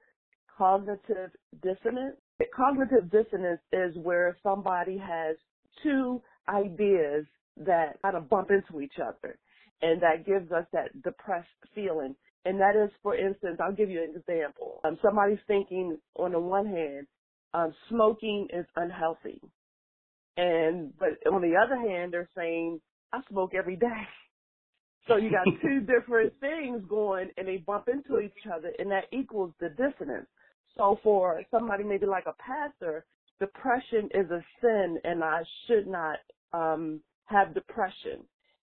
cognitive 0.57 1.31
dissonance. 1.61 2.17
Cognitive 2.55 3.11
dissonance 3.11 3.61
is 3.71 3.95
where 3.97 4.37
somebody 4.43 4.97
has 4.97 5.35
two 5.83 6.21
ideas 6.49 7.25
that 7.57 7.99
kind 8.01 8.15
of 8.15 8.29
bump 8.29 8.51
into 8.51 8.81
each 8.81 8.93
other 9.01 9.37
and 9.81 10.01
that 10.01 10.25
gives 10.25 10.51
us 10.51 10.65
that 10.73 11.01
depressed 11.03 11.47
feeling. 11.75 12.15
And 12.45 12.59
that 12.59 12.75
is, 12.75 12.91
for 13.03 13.15
instance, 13.15 13.59
I'll 13.61 13.75
give 13.75 13.89
you 13.89 14.03
an 14.03 14.15
example. 14.15 14.79
Um, 14.83 14.97
somebody's 15.03 15.39
thinking, 15.47 15.97
on 16.15 16.31
the 16.33 16.39
one 16.39 16.65
hand, 16.67 17.07
um, 17.53 17.73
smoking 17.89 18.47
is 18.53 18.65
unhealthy, 18.75 19.41
and 20.37 20.93
but 20.97 21.09
on 21.31 21.41
the 21.41 21.55
other 21.57 21.77
hand, 21.77 22.13
they're 22.13 22.29
saying 22.35 22.81
I 23.13 23.21
smoke 23.29 23.51
every 23.57 23.77
day. 23.77 23.87
So 25.07 25.17
you 25.17 25.31
got 25.31 25.49
two 25.61 25.81
different 25.87 26.33
things 26.41 26.83
going, 26.89 27.29
and 27.37 27.47
they 27.47 27.57
bump 27.57 27.87
into 27.89 28.19
each 28.21 28.45
other, 28.53 28.73
and 28.79 28.91
that 28.91 29.05
equals 29.13 29.53
the 29.59 29.69
dissonance. 29.69 30.27
So 30.77 30.99
for 31.03 31.41
somebody 31.51 31.83
maybe 31.83 32.05
like 32.05 32.25
a 32.27 32.33
pastor, 32.41 33.05
depression 33.39 34.09
is 34.13 34.29
a 34.31 34.43
sin, 34.61 34.99
and 35.03 35.23
I 35.23 35.43
should 35.67 35.87
not 35.87 36.19
um, 36.53 37.01
have 37.25 37.53
depression 37.53 38.25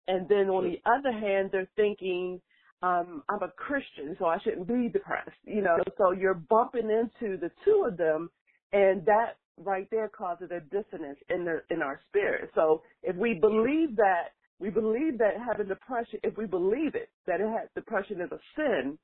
And 0.08 0.28
then 0.28 0.48
on 0.48 0.64
the 0.64 0.80
other 0.88 1.12
hand, 1.12 1.50
they're 1.52 1.68
thinking, 1.76 2.40
um, 2.82 3.22
I'm 3.28 3.42
a 3.42 3.48
Christian, 3.56 4.16
so 4.18 4.26
I 4.26 4.38
shouldn't 4.38 4.68
be 4.68 4.88
depressed. 4.88 5.30
You 5.44 5.62
know, 5.62 5.76
so 5.98 6.12
you're 6.12 6.34
bumping 6.34 6.90
into 6.90 7.36
the 7.36 7.50
two 7.64 7.86
of 7.88 7.96
them, 7.96 8.30
and 8.72 9.04
that 9.06 9.36
right 9.58 9.88
there 9.90 10.08
causes 10.08 10.50
a 10.50 10.60
dissonance 10.60 11.18
in 11.30 11.44
their 11.44 11.64
in 11.70 11.82
our 11.82 12.00
spirit. 12.08 12.50
So 12.54 12.82
if 13.02 13.16
we 13.16 13.34
believe 13.34 13.96
that 13.96 14.34
we 14.58 14.70
believe 14.70 15.18
that 15.18 15.34
having 15.44 15.68
depression, 15.68 16.20
if 16.22 16.36
we 16.36 16.46
believe 16.46 16.94
it, 16.94 17.10
that 17.26 17.40
it 17.40 17.48
has 17.48 17.68
depression 17.75 18.20
is 18.20 18.30
a 18.32 18.38
sin, 18.54 18.98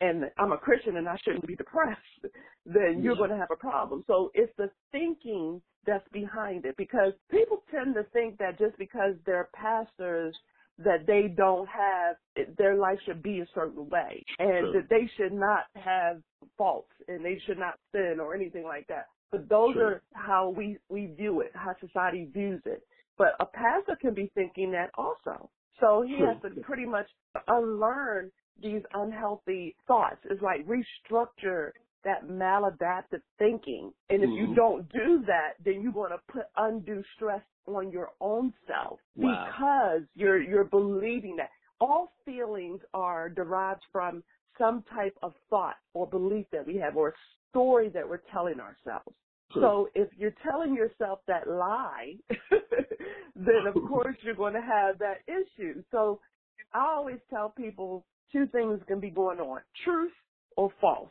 and 0.00 0.24
I'm 0.38 0.52
a 0.52 0.58
Christian 0.58 0.96
and 0.96 1.08
I 1.08 1.16
shouldn't 1.24 1.46
be 1.46 1.56
depressed, 1.56 2.00
then 2.66 3.02
you're 3.02 3.16
going 3.16 3.30
to 3.30 3.36
have 3.38 3.50
a 3.52 3.56
problem. 3.56 4.04
So 4.06 4.30
it's 4.34 4.52
the 4.58 4.70
thinking 4.92 5.62
that's 5.86 6.08
behind 6.12 6.66
it 6.66 6.76
because 6.76 7.12
people 7.30 7.62
tend 7.70 7.94
to 7.94 8.04
think 8.12 8.38
that 8.38 8.58
just 8.58 8.78
because 8.78 9.14
they're 9.26 9.50
pastors 9.54 10.36
that 10.78 11.06
they 11.06 11.34
don't 11.36 11.68
have 11.68 12.16
their 12.58 12.76
life 12.76 12.98
should 13.06 13.22
be 13.22 13.40
a 13.40 13.46
certain 13.54 13.88
way 13.90 14.24
and 14.38 14.60
True. 14.60 14.72
that 14.74 14.88
they 14.90 15.10
should 15.16 15.32
not 15.32 15.64
have 15.74 16.22
faults 16.58 16.92
and 17.08 17.24
they 17.24 17.40
should 17.46 17.58
not 17.58 17.78
sin 17.92 18.18
or 18.20 18.34
anything 18.34 18.64
like 18.64 18.86
that. 18.88 19.06
But 19.32 19.48
those 19.48 19.74
True. 19.74 19.82
are 19.82 20.02
how 20.14 20.50
we 20.56 20.78
we 20.88 21.06
view 21.06 21.40
it, 21.42 21.52
how 21.54 21.74
society 21.80 22.28
views 22.32 22.62
it. 22.66 22.82
But 23.18 23.34
a 23.40 23.46
pastor 23.46 23.96
can 24.00 24.14
be 24.14 24.30
thinking 24.34 24.72
that 24.72 24.90
also. 24.96 25.50
So 25.80 26.02
he 26.06 26.18
True. 26.18 26.26
has 26.26 26.38
to 26.42 26.50
pretty 26.62 26.86
much 26.86 27.08
unlearn 27.48 28.32
these 28.62 28.82
unhealthy 28.94 29.76
thoughts. 29.86 30.18
It's 30.30 30.42
like 30.42 30.66
restructure 30.66 31.70
that 32.04 32.28
maladaptive 32.28 33.22
thinking. 33.38 33.92
And 34.10 34.22
if 34.22 34.30
mm-hmm. 34.30 34.50
you 34.50 34.54
don't 34.54 34.90
do 34.92 35.24
that, 35.26 35.54
then 35.64 35.82
you're 35.82 35.92
going 35.92 36.12
to 36.12 36.32
put 36.32 36.44
undue 36.56 37.02
stress 37.16 37.42
on 37.66 37.90
your 37.90 38.10
own 38.20 38.52
self 38.66 38.98
wow. 39.16 39.46
because 39.46 40.02
you're 40.14 40.40
you're 40.40 40.64
believing 40.64 41.36
that 41.36 41.50
all 41.80 42.12
feelings 42.24 42.80
are 42.94 43.28
derived 43.28 43.82
from 43.92 44.22
some 44.58 44.82
type 44.94 45.16
of 45.22 45.34
thought 45.50 45.76
or 45.94 46.06
belief 46.06 46.46
that 46.50 46.66
we 46.66 46.76
have 46.76 46.96
or 46.96 47.08
a 47.10 47.12
story 47.50 47.88
that 47.90 48.08
we're 48.08 48.22
telling 48.32 48.58
ourselves. 48.58 49.14
So 49.54 49.88
if 49.94 50.08
you're 50.18 50.34
telling 50.42 50.74
yourself 50.74 51.20
that 51.26 51.48
lie, 51.48 52.14
then 53.34 53.66
of 53.66 53.74
course 53.88 54.16
you're 54.22 54.34
going 54.34 54.54
to 54.54 54.60
have 54.60 54.98
that 54.98 55.18
issue. 55.26 55.82
So 55.90 56.20
I 56.74 56.86
always 56.94 57.18
tell 57.30 57.48
people 57.48 58.04
two 58.32 58.46
things 58.48 58.80
can 58.86 59.00
be 59.00 59.10
going 59.10 59.38
on: 59.40 59.60
truth 59.84 60.12
or 60.56 60.70
false. 60.80 61.10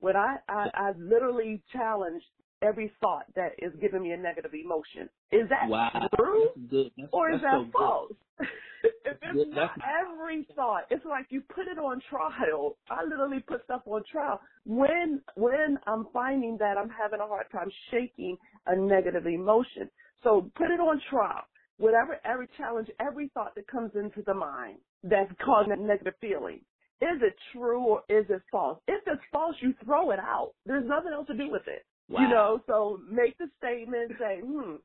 When 0.00 0.16
I 0.16 0.36
I, 0.48 0.68
I 0.74 0.92
literally 0.98 1.62
challenge 1.72 2.22
every 2.62 2.92
thought 3.00 3.24
that 3.36 3.52
is 3.58 3.72
giving 3.80 4.02
me 4.02 4.12
a 4.12 4.16
negative 4.16 4.52
emotion. 4.54 5.08
Is 5.30 5.48
that 5.48 5.68
wow. 5.68 6.08
true? 6.16 6.48
That's 6.70 7.08
or 7.12 7.30
is 7.30 7.40
that 7.42 7.52
so 7.52 7.70
false? 7.72 8.12
if 8.40 9.16
it's 9.22 9.50
not 9.54 9.70
every 10.00 10.46
thought, 10.54 10.84
it's 10.90 11.04
like 11.04 11.26
you 11.30 11.42
put 11.54 11.66
it 11.68 11.78
on 11.78 12.00
trial. 12.10 12.76
I 12.90 13.04
literally 13.04 13.40
put 13.46 13.64
stuff 13.64 13.82
on 13.86 14.02
trial. 14.10 14.40
When 14.64 15.20
when 15.36 15.78
I'm 15.86 16.06
finding 16.12 16.56
that 16.58 16.76
I'm 16.78 16.90
having 16.90 17.20
a 17.20 17.26
hard 17.26 17.46
time 17.52 17.70
shaking 17.90 18.36
a 18.66 18.76
negative 18.76 19.26
emotion. 19.26 19.90
So 20.24 20.50
put 20.56 20.70
it 20.70 20.80
on 20.80 21.00
trial. 21.10 21.42
Whatever 21.78 22.18
every 22.24 22.48
challenge, 22.56 22.88
every 23.00 23.30
thought 23.34 23.54
that 23.54 23.68
comes 23.68 23.92
into 23.94 24.22
the 24.26 24.34
mind 24.34 24.78
that's 25.02 25.32
causing 25.44 25.72
a 25.72 25.76
negative 25.76 26.14
feeling. 26.20 26.60
Is 27.00 27.22
it 27.22 27.36
true 27.52 27.80
or 27.80 28.02
is 28.08 28.26
it 28.28 28.42
false? 28.50 28.80
If 28.88 29.02
it's 29.06 29.22
false, 29.32 29.54
you 29.60 29.74
throw 29.84 30.10
it 30.10 30.18
out. 30.18 30.52
There's 30.66 30.86
nothing 30.86 31.12
else 31.12 31.28
to 31.28 31.36
do 31.36 31.50
with 31.50 31.62
it. 31.68 31.84
Wow. 32.08 32.22
You 32.22 32.28
know, 32.28 32.60
so 32.66 33.00
make 33.10 33.36
the 33.38 33.48
statement, 33.58 34.12
say, 34.18 34.40
hmm, 34.40 34.76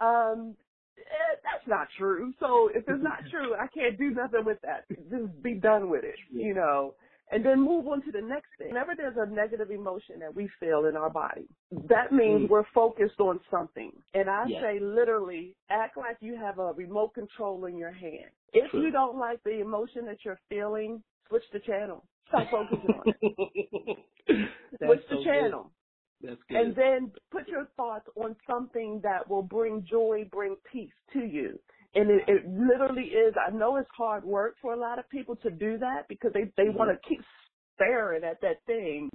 um, 0.00 0.56
eh, 0.98 1.36
that's 1.44 1.66
not 1.68 1.88
true. 1.98 2.32
So 2.40 2.68
if 2.74 2.84
it's 2.88 3.02
not 3.02 3.20
true, 3.30 3.54
I 3.54 3.66
can't 3.68 3.98
do 3.98 4.10
nothing 4.10 4.44
with 4.44 4.58
that. 4.62 4.86
Just 4.88 5.42
be 5.42 5.54
done 5.54 5.90
with 5.90 6.04
it, 6.04 6.16
you 6.32 6.54
know. 6.54 6.94
And 7.32 7.44
then 7.44 7.60
move 7.60 7.88
on 7.88 8.02
to 8.04 8.12
the 8.12 8.20
next 8.20 8.50
thing. 8.56 8.68
Whenever 8.68 8.94
there's 8.96 9.16
a 9.18 9.26
negative 9.26 9.70
emotion 9.70 10.20
that 10.20 10.34
we 10.34 10.48
feel 10.60 10.86
in 10.86 10.96
our 10.96 11.10
body, 11.10 11.48
that 11.88 12.12
means 12.12 12.42
mm. 12.42 12.48
we're 12.48 12.64
focused 12.72 13.18
on 13.18 13.40
something. 13.50 13.90
And 14.14 14.30
I 14.30 14.44
yes. 14.46 14.62
say 14.62 14.78
literally, 14.80 15.56
act 15.68 15.96
like 15.96 16.18
you 16.20 16.36
have 16.36 16.60
a 16.60 16.72
remote 16.72 17.14
control 17.14 17.64
in 17.64 17.76
your 17.76 17.90
hand. 17.90 18.30
If 18.52 18.70
True. 18.70 18.82
you 18.82 18.90
don't 18.92 19.18
like 19.18 19.42
the 19.42 19.60
emotion 19.60 20.06
that 20.06 20.18
you're 20.24 20.38
feeling, 20.48 21.02
switch 21.28 21.42
the 21.52 21.58
channel. 21.60 22.04
Stop 22.28 22.48
focusing 22.50 22.90
on 22.90 23.14
it. 23.20 23.98
switch 24.84 25.00
the 25.10 25.16
so 25.16 25.24
channel. 25.24 25.70
Good. 26.22 26.38
And 26.50 26.74
then 26.74 27.12
put 27.30 27.48
your 27.48 27.68
thoughts 27.76 28.06
on 28.16 28.36
something 28.46 29.00
that 29.02 29.28
will 29.28 29.42
bring 29.42 29.84
joy, 29.88 30.26
bring 30.30 30.56
peace 30.72 30.90
to 31.12 31.20
you. 31.20 31.58
And 31.96 32.10
it, 32.10 32.22
it 32.28 32.42
literally 32.46 33.04
is, 33.04 33.34
I 33.40 33.50
know 33.50 33.76
it's 33.76 33.88
hard 33.96 34.22
work 34.22 34.56
for 34.60 34.74
a 34.74 34.78
lot 34.78 34.98
of 34.98 35.08
people 35.08 35.34
to 35.36 35.50
do 35.50 35.78
that 35.78 36.06
because 36.08 36.30
they, 36.34 36.44
they 36.56 36.64
mm-hmm. 36.64 36.78
want 36.78 36.90
to 36.90 37.08
keep 37.08 37.22
staring 37.74 38.22
at 38.22 38.38
that 38.42 38.60
thing, 38.66 39.08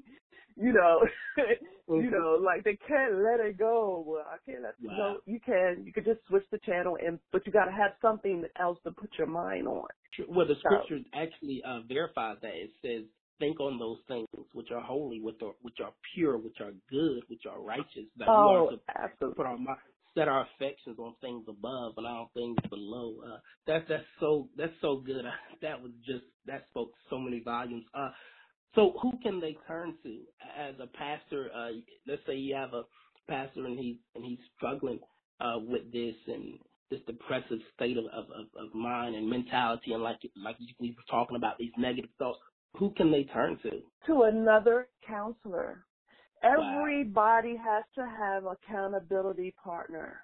you 0.58 0.74
know, 0.74 1.02
mm-hmm. 1.40 2.04
you 2.04 2.10
know, 2.10 2.40
like 2.44 2.64
they 2.64 2.78
can't 2.88 3.16
let 3.16 3.40
it 3.40 3.60
go. 3.60 4.04
Well, 4.06 4.26
I 4.28 4.38
can't 4.50 4.64
let 4.64 4.74
wow. 4.82 5.14
go. 5.14 5.32
You 5.32 5.40
can, 5.46 5.84
you 5.86 5.94
can 5.94 6.04
just 6.04 6.22
switch 6.28 6.44
the 6.52 6.58
channel 6.66 6.98
and, 7.06 7.20
but 7.32 7.46
you 7.46 7.54
got 7.54 7.66
to 7.66 7.72
have 7.72 7.92
something 8.02 8.44
else 8.60 8.80
to 8.84 8.92
put 8.92 9.12
your 9.16 9.28
mind 9.28 9.68
on. 9.68 9.86
Well, 10.28 10.48
the 10.48 10.56
scripture 10.60 11.00
so, 11.00 11.20
actually 11.20 11.62
uh, 11.64 11.82
verifies 11.88 12.38
that. 12.42 12.54
It 12.56 12.72
says, 12.82 13.06
think 13.40 13.60
on 13.60 13.78
those 13.80 13.98
things 14.08 14.28
which 14.54 14.70
are 14.72 14.82
holy, 14.82 15.20
which 15.20 15.42
are 15.44 15.54
which 15.64 15.78
are 15.84 15.92
pure, 16.14 16.38
which 16.38 16.58
are 16.62 16.72
good, 16.90 17.24
which 17.28 17.44
are 17.50 17.60
righteous. 17.60 18.06
That 18.18 18.28
oh, 18.30 18.48
we 18.48 18.56
are 18.56 18.78
to 18.78 19.04
absolutely. 19.04 19.36
put 19.36 19.46
our 19.48 19.58
set 20.16 20.28
our 20.28 20.48
affections 20.56 20.98
on 21.00 21.16
things 21.22 21.46
above 21.48 21.94
and 21.98 22.08
on 22.08 22.28
things 22.34 22.58
below. 22.70 23.16
Uh, 23.26 23.38
that's 23.68 23.86
that's 23.90 24.04
so 24.20 24.50
that's 24.58 24.74
so 24.82 25.02
good. 25.06 25.26
That 25.62 25.82
was 25.82 25.92
just 26.06 26.26
that 26.48 26.66
spoke 26.72 26.92
so 27.10 27.20
many 27.20 27.42
volumes. 27.42 27.86
Uh, 27.94 28.10
so 28.76 28.94
who 29.02 29.14
can 29.24 29.40
they 29.40 29.58
turn 29.68 29.96
to 30.04 30.22
as 30.58 30.76
a 30.82 30.88
pastor? 30.88 31.50
Uh, 31.56 31.70
let's 32.08 32.22
say 32.28 32.36
you 32.36 32.56
have 32.56 32.74
a 32.74 32.84
pastor 33.30 33.66
and 33.66 33.80
he's 33.80 33.98
and 34.16 34.26
he's 34.26 34.40
struggling 34.58 35.00
uh, 35.40 35.60
with 35.60 35.92
this 35.92 36.16
and 36.28 36.60
this 36.90 37.02
depressive 37.08 37.60
state 37.76 37.98
of, 37.98 38.06
of, 38.06 38.26
of 38.58 38.74
mind 38.76 39.16
and 39.16 39.30
mentality 39.30 39.94
and 39.94 40.04
like 40.04 40.20
like 40.36 40.58
we 40.80 40.90
were 40.92 41.04
talking 41.10 41.38
about 41.38 41.58
these 41.58 41.72
negative 41.78 42.10
thoughts 42.20 42.40
who 42.78 42.92
can 42.92 43.12
they 43.12 43.24
turn 43.26 43.58
to? 43.64 43.82
To 44.08 44.24
another 44.24 44.88
counselor. 45.08 45.86
Everybody 46.44 47.56
wow. 47.56 47.64
has 47.66 47.84
to 47.96 48.06
have 48.06 48.46
accountability 48.46 49.54
partner. 49.64 50.22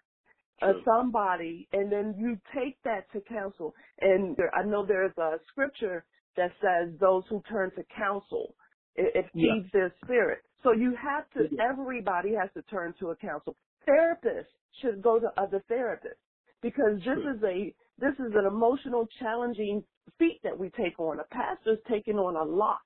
Uh, 0.60 0.74
somebody, 0.84 1.68
and 1.72 1.92
then 1.92 2.16
you 2.18 2.36
take 2.56 2.82
that 2.84 3.06
to 3.14 3.22
counsel. 3.22 3.76
And 4.02 4.36
there, 4.38 4.50
I 4.56 4.64
know 4.64 4.84
there's 4.84 5.16
a 5.20 5.36
scripture 5.52 6.04
that 6.36 6.52
says 6.60 6.92
those 7.00 7.24
who 7.30 7.44
turn 7.48 7.70
to 7.76 7.84
counsel, 7.96 8.56
it, 8.96 9.12
it 9.14 9.26
feeds 9.34 9.70
yeah. 9.72 9.80
their 9.80 9.94
spirit. 10.04 10.40
So 10.64 10.72
you 10.72 10.96
have 11.00 11.30
to, 11.36 11.54
yeah. 11.54 11.70
everybody 11.70 12.34
has 12.34 12.50
to 12.56 12.64
turn 12.64 12.96
to 13.00 13.10
a 13.10 13.16
counsel. 13.16 13.56
Therapists 13.88 14.46
should 14.82 15.00
go 15.04 15.20
to 15.20 15.28
other 15.38 15.64
therapists 15.70 16.26
because 16.64 16.96
this 16.98 17.04
True. 17.04 17.36
is 17.36 17.44
a, 17.44 17.74
this 18.00 18.14
is 18.16 18.34
an 18.34 18.48
emotional 18.48 19.08
challenging 19.20 19.84
feat 20.18 20.40
that 20.44 20.58
we 20.58 20.70
take 20.72 21.00
on. 21.00 21.20
A 21.20 21.24
pastor's 21.26 21.80
taking 21.88 22.18
on 22.18 22.36
a 22.36 22.44
lot. 22.44 22.80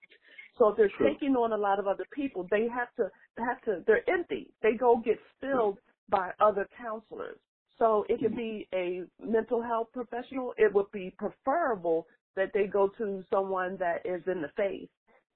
So 0.61 0.69
if 0.69 0.77
they're 0.77 0.91
True. 0.95 1.11
taking 1.11 1.35
on 1.35 1.53
a 1.53 1.57
lot 1.57 1.79
of 1.79 1.87
other 1.87 2.05
people, 2.13 2.47
they 2.51 2.67
have 2.67 2.93
to 2.97 3.09
have 3.39 3.59
to 3.63 3.83
they're 3.87 4.07
empty. 4.07 4.53
They 4.61 4.73
go 4.73 5.01
get 5.03 5.17
filled 5.39 5.79
by 6.07 6.31
other 6.39 6.67
counselors. 6.79 7.39
So 7.79 8.05
it 8.09 8.19
could 8.19 8.35
be 8.35 8.67
a 8.71 9.01
mental 9.19 9.63
health 9.63 9.87
professional. 9.91 10.53
It 10.57 10.71
would 10.71 10.91
be 10.91 11.15
preferable 11.17 12.05
that 12.35 12.51
they 12.53 12.67
go 12.67 12.89
to 12.99 13.23
someone 13.33 13.75
that 13.79 14.05
is 14.05 14.21
in 14.27 14.43
the 14.43 14.51
faith. 14.55 14.89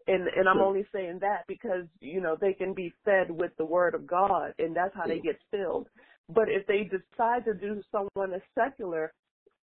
And 0.05 0.27
and 0.27 0.47
I'm 0.47 0.61
only 0.61 0.85
saying 0.93 1.17
that 1.21 1.45
because, 1.47 1.87
you 2.01 2.21
know, 2.21 2.37
they 2.39 2.53
can 2.53 2.75
be 2.75 2.93
fed 3.03 3.31
with 3.31 3.51
the 3.57 3.65
word 3.65 3.95
of 3.95 4.05
God 4.05 4.53
and 4.59 4.75
that's 4.75 4.93
how 4.93 5.07
they 5.07 5.17
get 5.17 5.39
filled. 5.49 5.87
But 6.29 6.49
if 6.49 6.67
they 6.67 6.83
decide 6.83 7.45
to 7.45 7.55
do 7.55 7.81
someone 7.91 8.31
as 8.31 8.41
secular, 8.53 9.11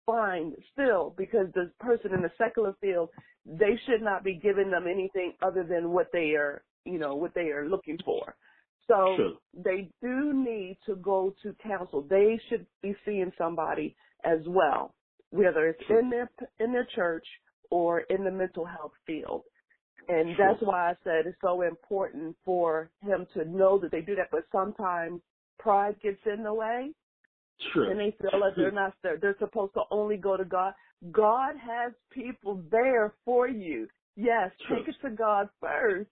fine 0.06 0.54
still 0.72 1.14
because 1.16 1.48
the 1.54 1.72
person 1.80 2.12
in 2.14 2.22
the 2.22 2.32
secular 2.38 2.74
field, 2.80 3.10
they 3.46 3.78
should 3.86 4.02
not 4.02 4.24
be 4.24 4.38
giving 4.42 4.70
them 4.70 4.86
anything 4.90 5.34
other 5.42 5.64
than 5.64 5.90
what 5.90 6.08
they 6.12 6.32
are, 6.36 6.64
you 6.84 6.98
know, 6.98 7.14
what 7.16 7.34
they 7.34 7.50
are 7.50 7.68
looking 7.68 7.98
for. 8.04 8.36
So 8.88 9.16
True. 9.16 9.38
they 9.54 9.90
do 10.02 10.32
need 10.34 10.78
to 10.86 10.96
go 10.96 11.34
to 11.42 11.54
counsel. 11.62 12.02
They 12.08 12.40
should 12.48 12.66
be 12.82 12.94
seeing 13.04 13.32
somebody 13.38 13.96
as 14.24 14.40
well, 14.46 14.94
whether 15.30 15.68
it's 15.68 15.82
True. 15.86 16.00
in 16.00 16.10
their 16.10 16.30
in 16.60 16.72
their 16.72 16.88
church 16.94 17.26
or 17.70 18.00
in 18.02 18.24
the 18.24 18.30
mental 18.30 18.66
health 18.66 18.92
field. 19.06 19.42
And 20.08 20.36
True. 20.36 20.36
that's 20.36 20.60
why 20.62 20.90
I 20.90 20.94
said 21.04 21.26
it's 21.26 21.38
so 21.42 21.62
important 21.62 22.36
for 22.44 22.90
him 23.02 23.26
to 23.34 23.44
know 23.44 23.78
that 23.80 23.92
they 23.92 24.00
do 24.02 24.16
that. 24.16 24.30
But 24.32 24.44
sometimes 24.52 25.20
pride 25.58 25.96
gets 26.02 26.20
in 26.26 26.44
the 26.44 26.54
way 26.54 26.92
True. 27.72 27.90
And 27.90 28.00
they 28.00 28.14
feel 28.20 28.40
like 28.40 28.54
they're 28.56 28.70
not 28.70 28.94
there. 29.02 29.18
They're 29.20 29.36
supposed 29.38 29.74
to 29.74 29.82
only 29.90 30.16
go 30.16 30.36
to 30.36 30.44
God. 30.44 30.74
God 31.12 31.54
has 31.56 31.92
people 32.12 32.62
there 32.70 33.14
for 33.24 33.48
you. 33.48 33.88
Yes, 34.16 34.50
True. 34.66 34.78
take 34.78 34.88
it 34.88 34.96
to 35.02 35.10
God 35.10 35.48
first 35.60 36.10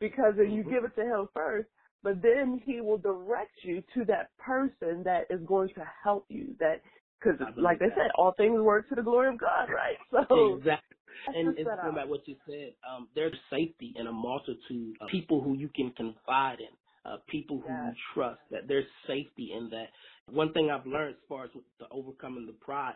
because 0.00 0.34
mm-hmm. 0.34 0.52
you 0.52 0.62
give 0.64 0.84
it 0.84 0.94
to 0.96 1.02
Him 1.02 1.28
first, 1.34 1.68
but 2.02 2.22
then 2.22 2.60
He 2.64 2.80
will 2.80 2.98
direct 2.98 3.52
you 3.62 3.82
to 3.94 4.04
that 4.06 4.30
person 4.38 5.02
that 5.04 5.26
is 5.30 5.40
going 5.46 5.70
to 5.70 5.82
help 6.02 6.24
you, 6.28 6.54
that 6.60 6.82
because, 7.18 7.38
like 7.56 7.80
they 7.80 7.88
said, 7.96 8.10
all 8.16 8.32
things 8.36 8.60
work 8.60 8.88
to 8.90 8.94
the 8.94 9.02
glory 9.02 9.28
of 9.28 9.40
God, 9.40 9.68
right? 9.74 9.96
So 10.28 10.54
exactly. 10.54 10.96
And 11.34 11.58
it's 11.58 11.68
about 11.68 12.08
what 12.08 12.20
you 12.26 12.36
said. 12.46 12.74
Um, 12.88 13.08
there's 13.14 13.34
safety 13.50 13.92
in 13.96 14.06
a 14.06 14.12
multitude 14.12 14.96
of 15.00 15.08
people 15.10 15.42
who 15.42 15.54
you 15.54 15.68
can 15.74 15.90
confide 15.96 16.58
in, 16.60 17.10
uh, 17.10 17.16
people 17.28 17.60
who 17.60 17.72
yes. 17.72 17.86
you 17.86 17.92
trust. 18.14 18.40
That 18.52 18.68
there's 18.68 18.86
safety 19.06 19.52
in 19.56 19.68
that. 19.70 19.88
One 20.30 20.52
thing 20.52 20.70
I've 20.70 20.86
learned 20.86 21.16
as 21.16 21.22
far 21.28 21.44
as 21.44 21.50
the 21.78 21.86
overcoming 21.90 22.46
the 22.46 22.52
pride, 22.52 22.94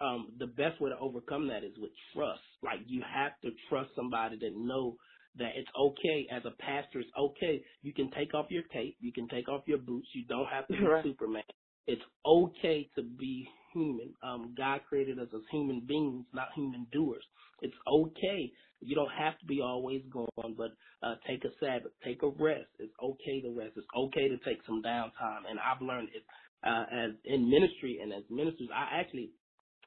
um, 0.00 0.32
the 0.38 0.46
best 0.46 0.80
way 0.80 0.90
to 0.90 0.98
overcome 0.98 1.48
that 1.48 1.64
is 1.64 1.76
with 1.78 1.92
trust. 2.14 2.42
Like 2.62 2.80
you 2.86 3.02
have 3.02 3.32
to 3.42 3.50
trust 3.68 3.90
somebody 3.96 4.36
that 4.38 4.52
know 4.56 4.96
that 5.36 5.52
it's 5.56 5.68
okay 5.78 6.26
as 6.30 6.42
a 6.44 6.50
pastor. 6.62 7.00
It's 7.00 7.10
okay. 7.18 7.62
You 7.82 7.92
can 7.92 8.10
take 8.10 8.34
off 8.34 8.46
your 8.50 8.62
cape. 8.72 8.96
You 9.00 9.12
can 9.12 9.28
take 9.28 9.48
off 9.48 9.62
your 9.66 9.78
boots. 9.78 10.08
You 10.14 10.24
don't 10.26 10.46
have 10.46 10.66
to 10.68 10.74
be 10.74 10.84
right. 10.84 11.04
Superman. 11.04 11.42
It's 11.86 12.02
okay 12.24 12.88
to 12.96 13.02
be 13.02 13.46
human. 13.72 14.14
Um, 14.22 14.54
God 14.56 14.80
created 14.88 15.18
us 15.18 15.28
as 15.34 15.42
human 15.50 15.80
beings, 15.86 16.24
not 16.32 16.48
human 16.54 16.86
doers. 16.92 17.24
It's 17.60 17.74
okay. 17.86 18.50
You 18.80 18.94
don't 18.94 19.10
have 19.18 19.38
to 19.38 19.46
be 19.46 19.60
always 19.60 20.02
gone, 20.10 20.54
but 20.56 20.72
uh, 21.02 21.14
take 21.26 21.44
a 21.44 21.50
Sabbath, 21.60 21.92
take 22.04 22.22
a 22.22 22.28
rest. 22.28 22.68
It's 22.78 22.92
okay 23.02 23.40
to 23.42 23.50
rest. 23.56 23.72
It's 23.76 23.86
okay 23.96 24.28
to 24.28 24.36
take 24.38 24.58
some 24.66 24.82
downtime. 24.82 25.48
And 25.48 25.58
I've 25.58 25.82
learned 25.82 26.08
it 26.14 26.22
uh, 26.64 26.84
as 26.92 27.10
in 27.24 27.48
ministry 27.48 27.98
and 28.02 28.12
as 28.12 28.22
ministers. 28.30 28.68
I 28.74 29.00
actually 29.00 29.30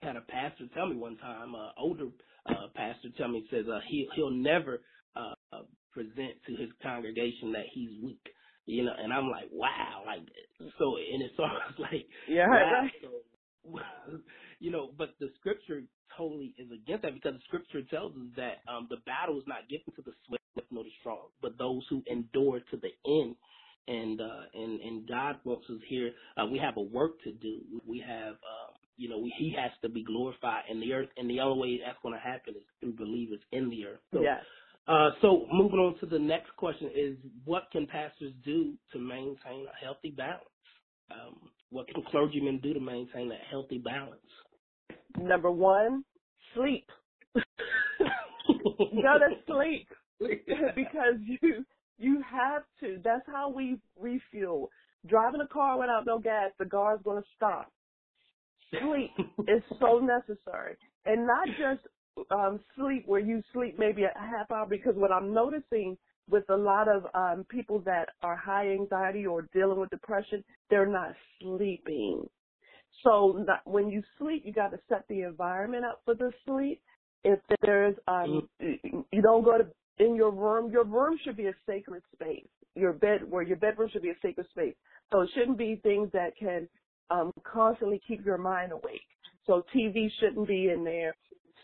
had 0.01 0.15
a 0.15 0.21
pastor 0.21 0.65
tell 0.73 0.87
me 0.87 0.95
one 0.95 1.17
time, 1.17 1.55
uh, 1.55 1.71
older 1.77 2.07
uh, 2.47 2.67
pastor 2.75 3.09
tell 3.17 3.27
me 3.27 3.45
says 3.51 3.65
uh, 3.71 3.79
he 3.87 4.07
he'll 4.15 4.31
never 4.31 4.81
uh, 5.15 5.33
uh, 5.51 5.63
present 5.91 6.33
to 6.47 6.55
his 6.55 6.69
congregation 6.81 7.51
that 7.53 7.65
he's 7.73 7.89
weak. 8.03 8.25
You 8.65 8.83
know, 8.83 8.91
and 8.97 9.13
I'm 9.13 9.29
like, 9.29 9.47
wow, 9.51 10.03
like 10.05 10.27
so, 10.77 10.97
and 10.97 11.23
it's 11.23 11.33
almost 11.39 11.79
like, 11.79 12.05
yeah, 12.27 12.47
wow, 12.47 12.87
so, 13.01 13.79
you 14.59 14.71
know, 14.71 14.91
but 14.97 15.15
the 15.19 15.29
scripture 15.39 15.83
totally 16.17 16.53
is 16.57 16.67
against 16.71 17.03
that 17.03 17.13
because 17.13 17.33
the 17.33 17.45
scripture 17.47 17.81
tells 17.89 18.11
us 18.13 18.27
that 18.35 18.59
um 18.67 18.87
the 18.89 18.97
battle 19.05 19.37
is 19.37 19.43
not 19.47 19.69
given 19.69 19.85
to 19.95 20.01
the 20.01 20.11
swift 20.27 20.43
nor 20.71 20.83
the 20.83 20.91
strong, 20.99 21.29
but 21.41 21.57
those 21.57 21.83
who 21.89 22.03
endure 22.09 22.59
to 22.71 22.77
the 22.77 22.91
end. 23.05 23.35
And 23.87 24.19
uh 24.19 24.41
and 24.53 24.81
and 24.81 25.07
God 25.07 25.37
wants 25.43 25.65
us 25.69 25.79
here. 25.87 26.11
Uh, 26.35 26.45
we 26.51 26.57
have 26.59 26.77
a 26.77 26.81
work 26.81 27.21
to 27.23 27.31
do. 27.31 27.61
We 27.85 28.03
have 28.05 28.33
uh, 28.33 28.73
you 28.97 29.07
know, 29.07 29.19
we, 29.19 29.33
he 29.37 29.55
has 29.57 29.71
to 29.83 29.89
be 29.89 30.03
glorified 30.03 30.63
in 30.69 30.79
the 30.79 30.91
earth, 30.91 31.09
and 31.17 31.29
the 31.29 31.39
only 31.39 31.59
way 31.59 31.81
that's 31.85 31.97
going 32.01 32.15
to 32.15 32.19
happen 32.19 32.55
is 32.55 32.63
through 32.79 32.93
believers 32.93 33.39
in 33.51 33.69
the 33.69 33.85
earth. 33.85 33.99
So, 34.11 34.21
yes. 34.21 34.41
Uh, 34.87 35.09
so 35.21 35.45
moving 35.51 35.79
on 35.79 35.99
to 35.99 36.05
the 36.05 36.17
next 36.17 36.55
question 36.57 36.89
is, 36.95 37.17
what 37.45 37.63
can 37.71 37.85
pastors 37.87 38.33
do 38.43 38.73
to 38.93 38.99
maintain 38.99 39.65
a 39.67 39.85
healthy 39.85 40.11
balance? 40.11 40.43
Um, 41.11 41.49
what 41.69 41.87
can 41.87 42.03
clergymen 42.09 42.59
do 42.59 42.73
to 42.73 42.79
maintain 42.79 43.29
that 43.29 43.39
healthy 43.49 43.77
balance? 43.77 44.21
Number 45.19 45.51
one, 45.51 46.03
sleep. 46.55 46.85
you 47.35 49.03
gotta 49.03 49.35
sleep 49.45 49.87
because 50.19 51.15
you 51.19 51.65
you 51.97 52.21
have 52.29 52.63
to. 52.81 52.99
That's 53.03 53.25
how 53.27 53.49
we 53.49 53.79
refuel. 53.99 54.69
Driving 55.07 55.41
a 55.41 55.47
car 55.47 55.79
without 55.79 56.05
no 56.05 56.19
gas, 56.19 56.51
the 56.59 56.65
car's 56.65 56.99
gonna 57.03 57.23
stop. 57.35 57.71
Sleep 58.71 59.11
is 59.47 59.63
so 59.79 59.99
necessary, 59.99 60.75
and 61.05 61.25
not 61.25 61.47
just 61.47 61.87
um, 62.31 62.59
sleep 62.75 63.03
where 63.05 63.19
you 63.19 63.41
sleep 63.53 63.77
maybe 63.77 64.03
a 64.03 64.11
half 64.19 64.51
hour. 64.51 64.65
Because 64.69 64.95
what 64.95 65.11
I'm 65.11 65.33
noticing 65.33 65.97
with 66.29 66.49
a 66.49 66.55
lot 66.55 66.87
of 66.87 67.05
um, 67.13 67.45
people 67.49 67.79
that 67.81 68.09
are 68.21 68.35
high 68.35 68.69
anxiety 68.71 69.25
or 69.25 69.47
dealing 69.53 69.79
with 69.79 69.89
depression, 69.89 70.43
they're 70.69 70.85
not 70.85 71.13
sleeping. 71.41 72.25
So 73.03 73.43
not, 73.47 73.61
when 73.65 73.89
you 73.89 74.01
sleep, 74.17 74.43
you 74.45 74.53
got 74.53 74.71
to 74.71 74.79
set 74.89 75.05
the 75.07 75.21
environment 75.21 75.85
up 75.85 76.01
for 76.03 76.15
the 76.15 76.31
sleep. 76.45 76.81
If 77.23 77.39
there's, 77.61 77.95
um, 78.07 78.47
mm-hmm. 78.61 78.99
you 79.11 79.21
don't 79.21 79.43
go 79.43 79.57
to 79.57 79.67
in 79.99 80.15
your 80.15 80.31
room. 80.31 80.71
Your 80.71 80.83
room 80.83 81.17
should 81.23 81.37
be 81.37 81.47
a 81.47 81.55
sacred 81.65 82.03
space. 82.13 82.47
Your 82.75 82.93
bed, 82.93 83.21
where 83.29 83.43
your 83.43 83.57
bedroom 83.57 83.89
should 83.91 84.03
be 84.03 84.09
a 84.09 84.19
sacred 84.21 84.47
space. 84.49 84.75
So 85.11 85.21
it 85.21 85.29
shouldn't 85.33 85.57
be 85.57 85.79
things 85.83 86.09
that 86.13 86.37
can 86.37 86.67
um, 87.09 87.31
constantly 87.43 88.01
keep 88.07 88.25
your 88.25 88.37
mind 88.37 88.71
awake. 88.71 89.01
So 89.45 89.63
TV 89.75 90.07
shouldn't 90.19 90.47
be 90.47 90.69
in 90.69 90.83
there. 90.83 91.15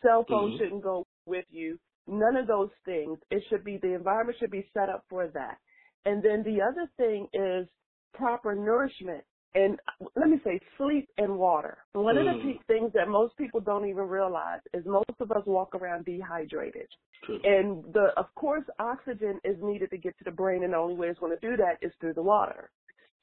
Cell 0.01 0.25
phone 0.27 0.51
mm-hmm. 0.51 0.63
shouldn't 0.63 0.83
go 0.83 1.05
with 1.25 1.45
you. 1.49 1.77
None 2.07 2.35
of 2.35 2.47
those 2.47 2.69
things. 2.85 3.17
It 3.29 3.43
should 3.49 3.63
be 3.63 3.77
the 3.77 3.93
environment 3.93 4.37
should 4.39 4.51
be 4.51 4.67
set 4.73 4.89
up 4.89 5.03
for 5.09 5.27
that. 5.27 5.57
And 6.05 6.21
then 6.23 6.43
the 6.43 6.61
other 6.61 6.89
thing 6.97 7.27
is 7.33 7.67
proper 8.13 8.55
nourishment 8.55 9.23
and 9.55 9.79
let 10.15 10.29
me 10.29 10.39
say 10.43 10.59
sleep 10.77 11.07
and 11.17 11.37
water. 11.37 11.77
One 11.93 12.15
mm. 12.15 12.19
of 12.19 12.25
the 12.25 12.53
mm. 12.53 12.65
things 12.67 12.91
that 12.93 13.07
most 13.07 13.37
people 13.37 13.59
don't 13.59 13.87
even 13.87 14.07
realize 14.07 14.61
is 14.73 14.83
most 14.85 15.09
of 15.19 15.31
us 15.31 15.43
walk 15.45 15.75
around 15.75 16.05
dehydrated. 16.05 16.87
True. 17.23 17.39
And 17.43 17.83
the 17.93 18.09
of 18.17 18.33
course 18.35 18.63
oxygen 18.79 19.39
is 19.43 19.55
needed 19.61 19.91
to 19.91 19.97
get 19.97 20.17
to 20.17 20.23
the 20.23 20.31
brain 20.31 20.63
and 20.63 20.73
the 20.73 20.77
only 20.77 20.95
way 20.95 21.07
it's 21.07 21.19
going 21.19 21.37
to 21.37 21.49
do 21.49 21.55
that 21.57 21.77
is 21.85 21.91
through 21.99 22.13
the 22.13 22.23
water. 22.23 22.71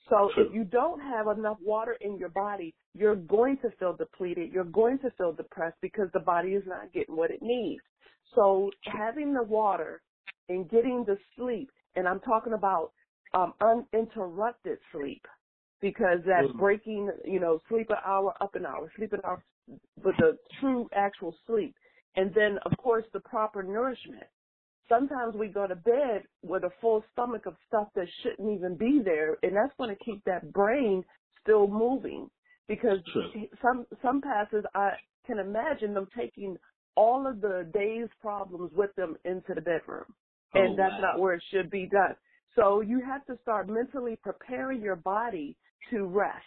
So 0.09 0.31
True. 0.35 0.47
if 0.47 0.55
you 0.55 0.65
don't 0.65 1.01
have 1.01 1.27
enough 1.37 1.59
water 1.63 1.97
in 2.01 2.17
your 2.17 2.31
body, 2.31 2.75
you're 2.95 3.17
going 3.17 3.59
to 3.59 3.71
feel 3.79 3.97
depleted. 3.97 4.53
You're 4.53 4.65
going 4.65 4.99
to 5.01 5.11
feel 5.19 5.33
depressed 5.33 5.77
because 5.83 6.09
the 6.13 6.21
body 6.21 6.51
is 6.51 6.65
not 6.67 6.93
getting 6.93 7.17
what 7.17 7.31
it 7.31 7.43
needs. 7.43 7.83
So 8.35 8.71
having 8.85 9.35
the 9.35 9.43
water 9.43 10.01
and 10.49 10.69
getting 10.71 11.05
the 11.07 11.19
sleep, 11.37 11.71
and 11.97 12.07
I'm 12.07 12.21
talking 12.21 12.53
about 12.53 12.93
um, 13.35 13.55
uninterrupted 13.61 14.79
sleep 14.93 15.25
because 15.81 16.19
that 16.27 16.45
mm-hmm. 16.45 16.59
breaking, 16.59 17.11
you 17.25 17.41
know, 17.41 17.61
sleep 17.69 17.89
an 17.91 17.97
hour, 18.05 18.35
up 18.41 18.55
an 18.55 18.67
hour, 18.67 18.91
sleep 18.97 19.13
an 19.13 19.21
hour, 19.25 19.43
but 20.03 20.15
the 20.19 20.37
true 20.61 20.89
actual 20.95 21.35
sleep. 21.47 21.75
And 22.17 22.33
then, 22.35 22.59
of 22.67 22.77
course, 22.77 23.05
the 23.13 23.21
proper 23.21 23.63
nourishment. 23.63 24.25
Sometimes 24.89 25.37
we 25.37 25.47
go 25.47 25.69
to 25.69 25.77
bed 25.77 26.25
with 26.43 26.65
a 26.65 26.71
full 26.81 27.05
stomach 27.13 27.47
of 27.47 27.55
stuff 27.69 27.89
that 27.95 28.07
shouldn't 28.23 28.53
even 28.53 28.77
be 28.77 29.01
there, 29.05 29.37
and 29.43 29.55
that's 29.55 29.73
going 29.79 29.95
to 29.95 30.05
keep 30.05 30.23
that 30.25 30.53
brain 30.53 31.05
still 31.43 31.69
moving. 31.69 32.29
Because 32.67 32.99
some 33.63 33.87
some 34.03 34.21
pastors, 34.21 34.65
I 34.75 34.91
can 35.27 35.39
imagine 35.39 35.95
them 35.95 36.09
taking 36.17 36.57
all 36.97 37.27
of 37.27 37.41
the 37.41 37.69
day's 37.73 38.09
problems 38.21 38.73
with 38.75 38.95
them 38.97 39.17
into 39.25 39.55
the 39.55 39.61
bedroom, 39.61 40.05
and 40.55 40.75
oh, 40.75 40.77
that's 40.77 41.01
wow. 41.01 41.13
not 41.13 41.21
where 41.21 41.35
it 41.35 41.43
should 41.53 41.71
be 41.71 41.89
done. 41.91 42.17
So 42.57 42.81
you 42.81 43.01
have 43.05 43.25
to 43.27 43.41
start 43.43 43.69
mentally 43.69 44.19
preparing 44.23 44.83
your 44.83 44.97
body 44.97 45.57
to 45.91 46.05
rest. 46.05 46.45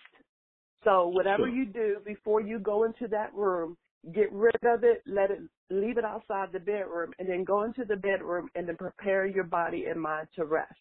So 0.84 1.08
whatever 1.08 1.48
you 1.48 1.66
do 1.66 1.98
before 2.06 2.42
you 2.42 2.60
go 2.60 2.84
into 2.84 3.08
that 3.10 3.34
room, 3.34 3.78
get 4.14 4.32
rid 4.32 4.56
of 4.66 4.84
it, 4.84 5.02
let 5.06 5.32
it, 5.32 5.40
leave 5.70 5.98
it 5.98 6.04
outside 6.04 6.50
the 6.52 6.60
bedroom, 6.60 7.12
and 7.20 7.30
then 7.30 7.44
go 7.44 7.64
into 7.64 7.86
the 7.86 7.96
bedroom 7.96 8.50
and 8.56 8.68
then 8.68 8.76
prepare 8.76 9.26
your 9.26 9.46
body 9.46 9.86
and 9.86 10.02
mind 10.02 10.28
to 10.36 10.46
rest. 10.46 10.74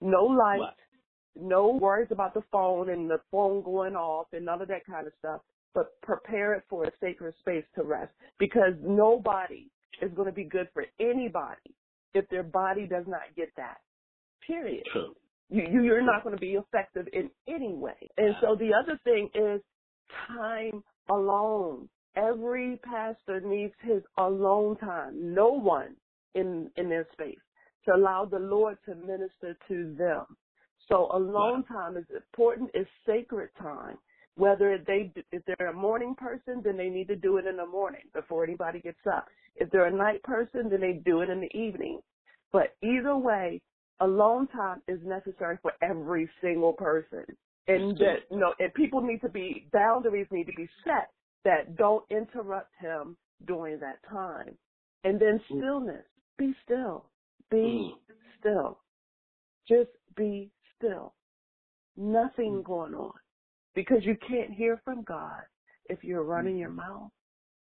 No 0.00 0.24
light, 0.24 0.58
what? 0.58 0.74
no 1.36 1.78
worries 1.80 2.08
about 2.10 2.34
the 2.34 2.42
phone 2.50 2.90
and 2.90 3.08
the 3.08 3.20
phone 3.30 3.62
going 3.62 3.94
off 3.94 4.26
and 4.32 4.44
none 4.44 4.62
of 4.62 4.68
that 4.68 4.86
kind 4.86 5.06
of 5.06 5.12
stuff, 5.18 5.40
but 5.74 6.00
prepare 6.02 6.54
it 6.54 6.64
for 6.68 6.84
a 6.84 6.90
sacred 7.00 7.34
space 7.40 7.64
to 7.74 7.82
rest 7.82 8.12
because 8.38 8.72
nobody 8.82 9.68
is 10.00 10.10
going 10.14 10.26
to 10.26 10.34
be 10.34 10.44
good 10.44 10.68
for 10.72 10.84
anybody 11.00 11.74
if 12.14 12.28
their 12.30 12.42
body 12.42 12.86
does 12.86 13.04
not 13.06 13.22
get 13.36 13.50
that. 13.56 13.78
Period. 14.46 14.84
True. 14.92 15.14
You, 15.50 15.82
you 15.82 15.94
are 15.94 16.02
not 16.02 16.24
going 16.24 16.34
to 16.34 16.40
be 16.40 16.54
effective 16.54 17.06
in 17.12 17.30
any 17.48 17.74
way. 17.74 18.08
And 18.16 18.34
so 18.40 18.56
the 18.56 18.70
other 18.74 18.98
thing 19.04 19.28
is 19.34 19.60
time 20.28 20.82
alone. 21.08 21.88
Every 22.16 22.80
pastor 22.84 23.40
needs 23.40 23.74
his 23.82 24.02
alone 24.18 24.76
time. 24.78 25.34
No 25.34 25.48
one 25.48 25.96
in 26.34 26.70
in 26.76 26.88
their 26.88 27.06
space 27.12 27.38
to 27.84 27.94
allow 27.94 28.24
the 28.24 28.38
Lord 28.38 28.78
to 28.86 28.94
minister 28.94 29.56
to 29.68 29.94
them. 29.98 30.24
So 30.88 31.08
alone 31.12 31.64
wow. 31.70 31.82
time 31.82 31.96
is 31.96 32.04
important. 32.14 32.70
It's 32.74 32.90
sacred 33.06 33.50
time. 33.60 33.98
Whether 34.36 34.78
they 34.86 35.12
if 35.32 35.42
they're 35.46 35.68
a 35.68 35.72
morning 35.72 36.14
person, 36.16 36.60
then 36.64 36.76
they 36.76 36.88
need 36.88 37.08
to 37.08 37.16
do 37.16 37.36
it 37.36 37.46
in 37.46 37.56
the 37.56 37.66
morning 37.66 38.02
before 38.12 38.44
anybody 38.44 38.80
gets 38.80 39.06
up. 39.12 39.26
If 39.56 39.70
they're 39.70 39.86
a 39.86 39.96
night 39.96 40.22
person, 40.24 40.68
then 40.70 40.80
they 40.80 41.00
do 41.04 41.20
it 41.20 41.30
in 41.30 41.40
the 41.40 41.56
evening. 41.56 42.00
But 42.52 42.76
either 42.82 43.16
way, 43.16 43.60
alone 44.00 44.46
time 44.48 44.82
is 44.88 44.98
necessary 45.04 45.58
for 45.62 45.72
every 45.82 46.28
single 46.40 46.72
person. 46.72 47.24
And 47.66 47.96
that, 47.98 48.16
you 48.30 48.38
know, 48.38 48.52
and 48.58 48.72
people 48.74 49.00
need 49.00 49.20
to 49.22 49.28
be, 49.28 49.66
boundaries 49.72 50.26
need 50.30 50.44
to 50.44 50.52
be 50.56 50.68
set 50.84 51.10
that 51.44 51.76
don't 51.76 52.04
interrupt 52.10 52.70
him 52.78 53.16
during 53.46 53.80
that 53.80 53.98
time. 54.10 54.56
And 55.04 55.20
then 55.20 55.40
mm. 55.50 55.58
stillness. 55.58 56.04
Be 56.38 56.54
still. 56.64 57.06
Be 57.50 57.56
mm. 57.56 57.90
still. 58.38 58.78
Just 59.68 59.90
be 60.16 60.50
still. 60.76 61.14
Nothing 61.96 62.62
mm. 62.62 62.64
going 62.64 62.94
on. 62.94 63.12
Because 63.74 63.98
you 64.02 64.16
can't 64.28 64.52
hear 64.52 64.80
from 64.84 65.02
God 65.02 65.42
if 65.88 66.04
you're 66.04 66.22
running 66.22 66.58
your 66.58 66.70
mouth. 66.70 67.10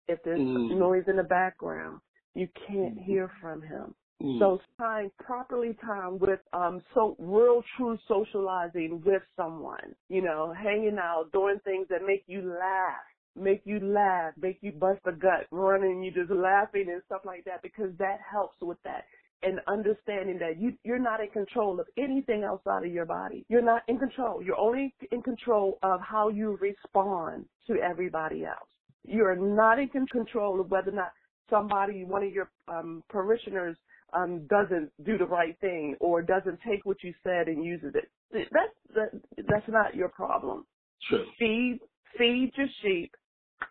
If 0.08 0.20
there's 0.24 0.40
noise 0.42 1.06
in 1.08 1.16
the 1.16 1.24
background, 1.24 2.02
you 2.36 2.48
can't 2.68 2.98
hear 3.00 3.32
from 3.40 3.62
him. 3.62 3.96
Mm. 4.22 4.40
So 4.40 4.60
time 4.78 5.12
properly 5.20 5.78
time 5.84 6.20
with 6.20 6.40
um 6.54 6.82
so 6.94 7.16
real 7.20 7.64
true 7.76 7.98
socializing 8.08 9.02
with 9.06 9.24
someone, 9.36 9.96
you 10.10 10.22
know, 10.22 10.54
hanging 10.54 10.98
out, 10.98 11.32
doing 11.32 11.60
things 11.64 11.88
that 11.90 12.06
make 12.06 12.24
you 12.28 12.42
laugh. 12.42 13.04
make 13.36 13.62
you 13.66 13.80
laugh, 13.80 14.34
make 14.40 14.60
you 14.62 14.72
bust 14.72 15.00
a 15.06 15.12
gut, 15.12 15.48
running, 15.52 16.04
you 16.04 16.12
just 16.12 16.32
laughing 16.32 16.86
and 16.92 17.02
stuff 17.06 17.22
like 17.26 17.44
that, 17.46 17.62
because 17.62 17.92
that 17.98 18.20
helps 18.30 18.58
with 18.62 18.78
that. 18.84 19.06
And 19.42 19.60
understanding 19.68 20.40
that 20.40 20.62
you, 20.62 20.74
you're 20.84 21.00
not 21.00 21.20
in 21.20 21.30
control 21.30 21.80
of 21.80 21.88
anything 21.98 22.44
outside 22.44 22.86
of 22.86 22.94
your 22.94 23.06
body. 23.06 23.46
You're 23.50 23.62
not 23.62 23.82
in 23.88 23.98
control. 23.98 24.42
You're 24.42 24.60
only 24.60 24.94
in 25.12 25.22
control 25.22 25.80
of 25.84 26.00
how 26.00 26.30
you 26.30 26.58
respond 26.62 27.46
to 27.68 27.76
everybody 27.82 28.46
else. 28.46 28.70
You're 29.06 29.36
not 29.36 29.80
in 29.80 29.90
control 30.08 30.62
of 30.62 30.72
whether 30.72 30.92
or 30.92 30.96
not 30.96 31.12
somebody, 31.50 32.06
one 32.06 32.24
of 32.24 32.32
your 32.32 32.50
um, 32.70 33.04
parishioners, 33.10 33.76
um, 34.16 34.48
doesn't 34.48 34.92
do 35.06 35.18
the 35.18 35.26
right 35.26 35.58
thing 35.60 35.96
or 36.00 36.22
doesn't 36.22 36.60
take 36.68 36.86
what 36.86 36.98
you 37.04 37.14
said 37.24 37.48
and 37.48 37.64
uses 37.64 37.94
it. 37.96 38.10
That's 38.32 38.74
that, 38.96 39.22
that's 39.48 39.68
not 39.68 39.96
your 39.96 40.10
problem. 40.10 40.66
True. 41.10 41.26
Feed 41.40 41.80
feed 42.18 42.52
your 42.56 42.68
sheep 42.82 43.12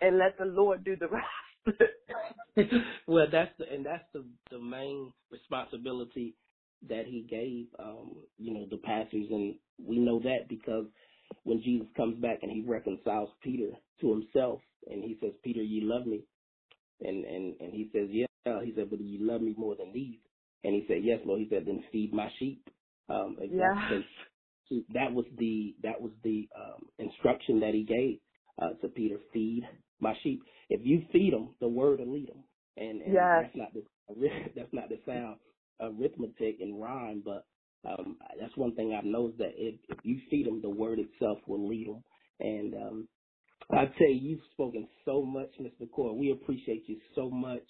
and 0.00 0.18
let 0.18 0.36
the 0.38 0.44
Lord 0.44 0.84
do 0.84 0.96
the 0.96 1.08
rest. 1.08 1.82
well, 3.06 3.26
that's 3.30 3.52
the 3.58 3.72
and 3.72 3.84
that's 3.84 4.04
the 4.12 4.24
the 4.50 4.58
main 4.58 5.12
responsibility 5.30 6.34
that 6.88 7.06
he 7.06 7.22
gave, 7.28 7.66
um, 7.78 8.16
you 8.38 8.52
know, 8.52 8.66
the 8.70 8.78
pastors, 8.78 9.26
and 9.30 9.54
we 9.84 9.98
know 9.98 10.18
that 10.20 10.48
because 10.48 10.86
when 11.44 11.62
Jesus 11.62 11.86
comes 11.96 12.20
back 12.20 12.38
and 12.42 12.50
he 12.50 12.62
reconciles 12.62 13.30
Peter 13.42 13.70
to 14.00 14.10
himself, 14.10 14.60
and 14.90 15.02
he 15.02 15.16
says, 15.20 15.32
"Peter, 15.44 15.62
you 15.62 15.82
love 15.82 16.06
me," 16.06 16.22
and 17.00 17.24
and 17.24 17.54
and 17.60 17.72
he 17.72 17.88
says, 17.92 18.08
"Yeah," 18.10 18.26
he 18.64 18.72
said, 18.74 18.90
"But 18.90 19.00
you 19.00 19.18
love 19.20 19.40
me 19.40 19.54
more 19.56 19.76
than 19.76 19.92
these," 19.92 20.18
and 20.64 20.74
he 20.74 20.84
said, 20.88 21.04
"Yes, 21.04 21.20
Lord." 21.26 21.40
He 21.40 21.48
said, 21.50 21.66
"Then 21.66 21.84
feed 21.92 22.12
my 22.14 22.30
sheep." 22.38 22.68
Um, 23.08 23.38
yeah. 23.50 23.92
That 24.94 25.12
was 25.14 25.26
the 25.38 25.76
that 25.82 26.00
was 26.00 26.12
the 26.24 26.48
um, 26.56 26.88
instruction 26.98 27.60
that 27.60 27.74
he 27.74 27.84
gave 27.84 28.20
uh, 28.62 28.74
to 28.82 28.88
Peter, 28.90 29.18
feed 29.32 29.62
my 30.00 30.14
sheep. 30.22 30.42
If 30.70 30.80
you 30.84 31.04
feed 31.12 31.32
them, 31.34 31.56
the 31.60 31.68
word 31.68 32.00
will 32.00 32.12
lead 32.14 32.28
them. 32.30 32.44
And, 32.76 33.02
and 33.02 33.30
yes. 33.34 33.38
that's 33.38 33.54
not 33.56 33.74
the 33.74 33.84
that's 34.56 34.72
not 34.72 34.88
the 34.90 35.00
sound 35.06 35.38
arithmetic 35.80 36.58
and 36.60 36.80
rhyme, 36.82 37.22
but 37.24 37.46
um, 37.88 38.18
that's 38.40 38.56
one 38.56 38.74
thing 38.76 38.94
I've 38.94 39.04
noticed 39.04 39.38
that 39.38 39.52
if, 39.56 39.76
if 39.88 39.98
you 40.04 40.20
feed 40.30 40.46
them, 40.46 40.62
the 40.62 40.70
word 40.70 41.00
itself 41.00 41.38
will 41.48 41.68
lead 41.68 41.88
them. 41.88 42.04
And 42.40 42.74
um, 42.74 43.08
I 43.70 43.86
tell 43.98 44.08
you, 44.08 44.30
you've 44.30 44.40
spoken 44.52 44.88
so 45.04 45.22
much, 45.24 45.50
Mr. 45.60 45.90
Core. 45.90 46.16
We 46.16 46.32
appreciate 46.32 46.84
you 46.88 47.00
so 47.16 47.30
much. 47.30 47.64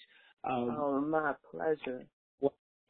Um, 0.45 0.79
oh, 0.79 1.01
my 1.03 1.35
pleasure. 1.51 2.07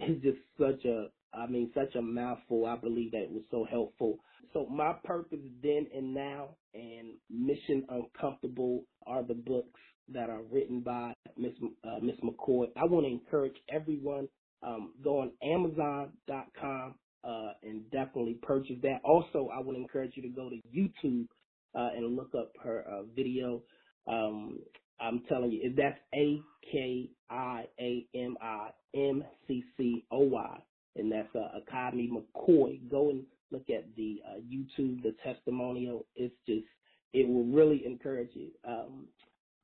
It's 0.02 0.22
just 0.22 0.38
such 0.58 0.84
a 0.84 1.08
I 1.34 1.46
mean, 1.46 1.70
such 1.74 1.94
a 1.94 2.02
mouthful. 2.02 2.66
I 2.66 2.76
believe 2.76 3.12
that 3.12 3.22
it 3.22 3.30
was 3.30 3.44
so 3.50 3.64
helpful. 3.70 4.18
So 4.52 4.66
my 4.66 4.94
purpose 5.04 5.38
then 5.62 5.86
and 5.94 6.12
now 6.14 6.56
and 6.74 7.14
Mission 7.30 7.86
Uncomfortable 7.88 8.84
are 9.06 9.22
the 9.22 9.34
books 9.34 9.80
that 10.08 10.28
are 10.28 10.42
written 10.42 10.80
by 10.80 11.14
Miss 11.38 11.52
uh, 11.84 12.00
Miss 12.02 12.16
McCoy. 12.22 12.66
I 12.76 12.84
want 12.84 13.06
to 13.06 13.12
encourage 13.12 13.56
everyone 13.70 14.28
um, 14.62 14.92
go 15.02 15.20
on 15.20 15.32
Amazon.com 15.42 16.94
uh, 17.24 17.52
and 17.62 17.90
definitely 17.90 18.38
purchase 18.42 18.76
that. 18.82 19.00
Also, 19.04 19.48
I 19.54 19.60
would 19.60 19.76
encourage 19.76 20.12
you 20.16 20.22
to 20.22 20.28
go 20.28 20.50
to 20.50 20.60
YouTube 20.76 21.26
uh, 21.74 21.96
and 21.96 22.16
look 22.16 22.32
up 22.38 22.52
her 22.62 22.84
uh, 22.88 23.02
video. 23.14 23.62
Um, 24.06 24.60
I'm 25.00 25.22
telling 25.28 25.52
you, 25.52 25.60
if 25.62 25.76
that's 25.76 25.98
A 26.14 26.40
K 26.70 27.10
I 27.30 27.64
A 27.80 28.06
M 28.14 28.36
I 28.40 28.70
M 28.94 29.24
C 29.46 29.64
C 29.76 30.04
O 30.10 30.20
Y 30.20 30.62
and 30.96 31.10
that's 31.10 31.34
uh, 31.34 31.58
Akiami 31.58 32.10
McCoy. 32.10 32.88
Go 32.90 33.10
and 33.10 33.24
look 33.50 33.68
at 33.70 33.84
the 33.96 34.20
uh, 34.26 34.40
YouTube, 34.40 35.02
the 35.02 35.14
testimonial. 35.24 36.06
It's 36.16 36.34
just, 36.46 36.66
it 37.12 37.28
will 37.28 37.44
really 37.44 37.84
encourage 37.86 38.30
you. 38.34 38.50
Um, 38.66 39.06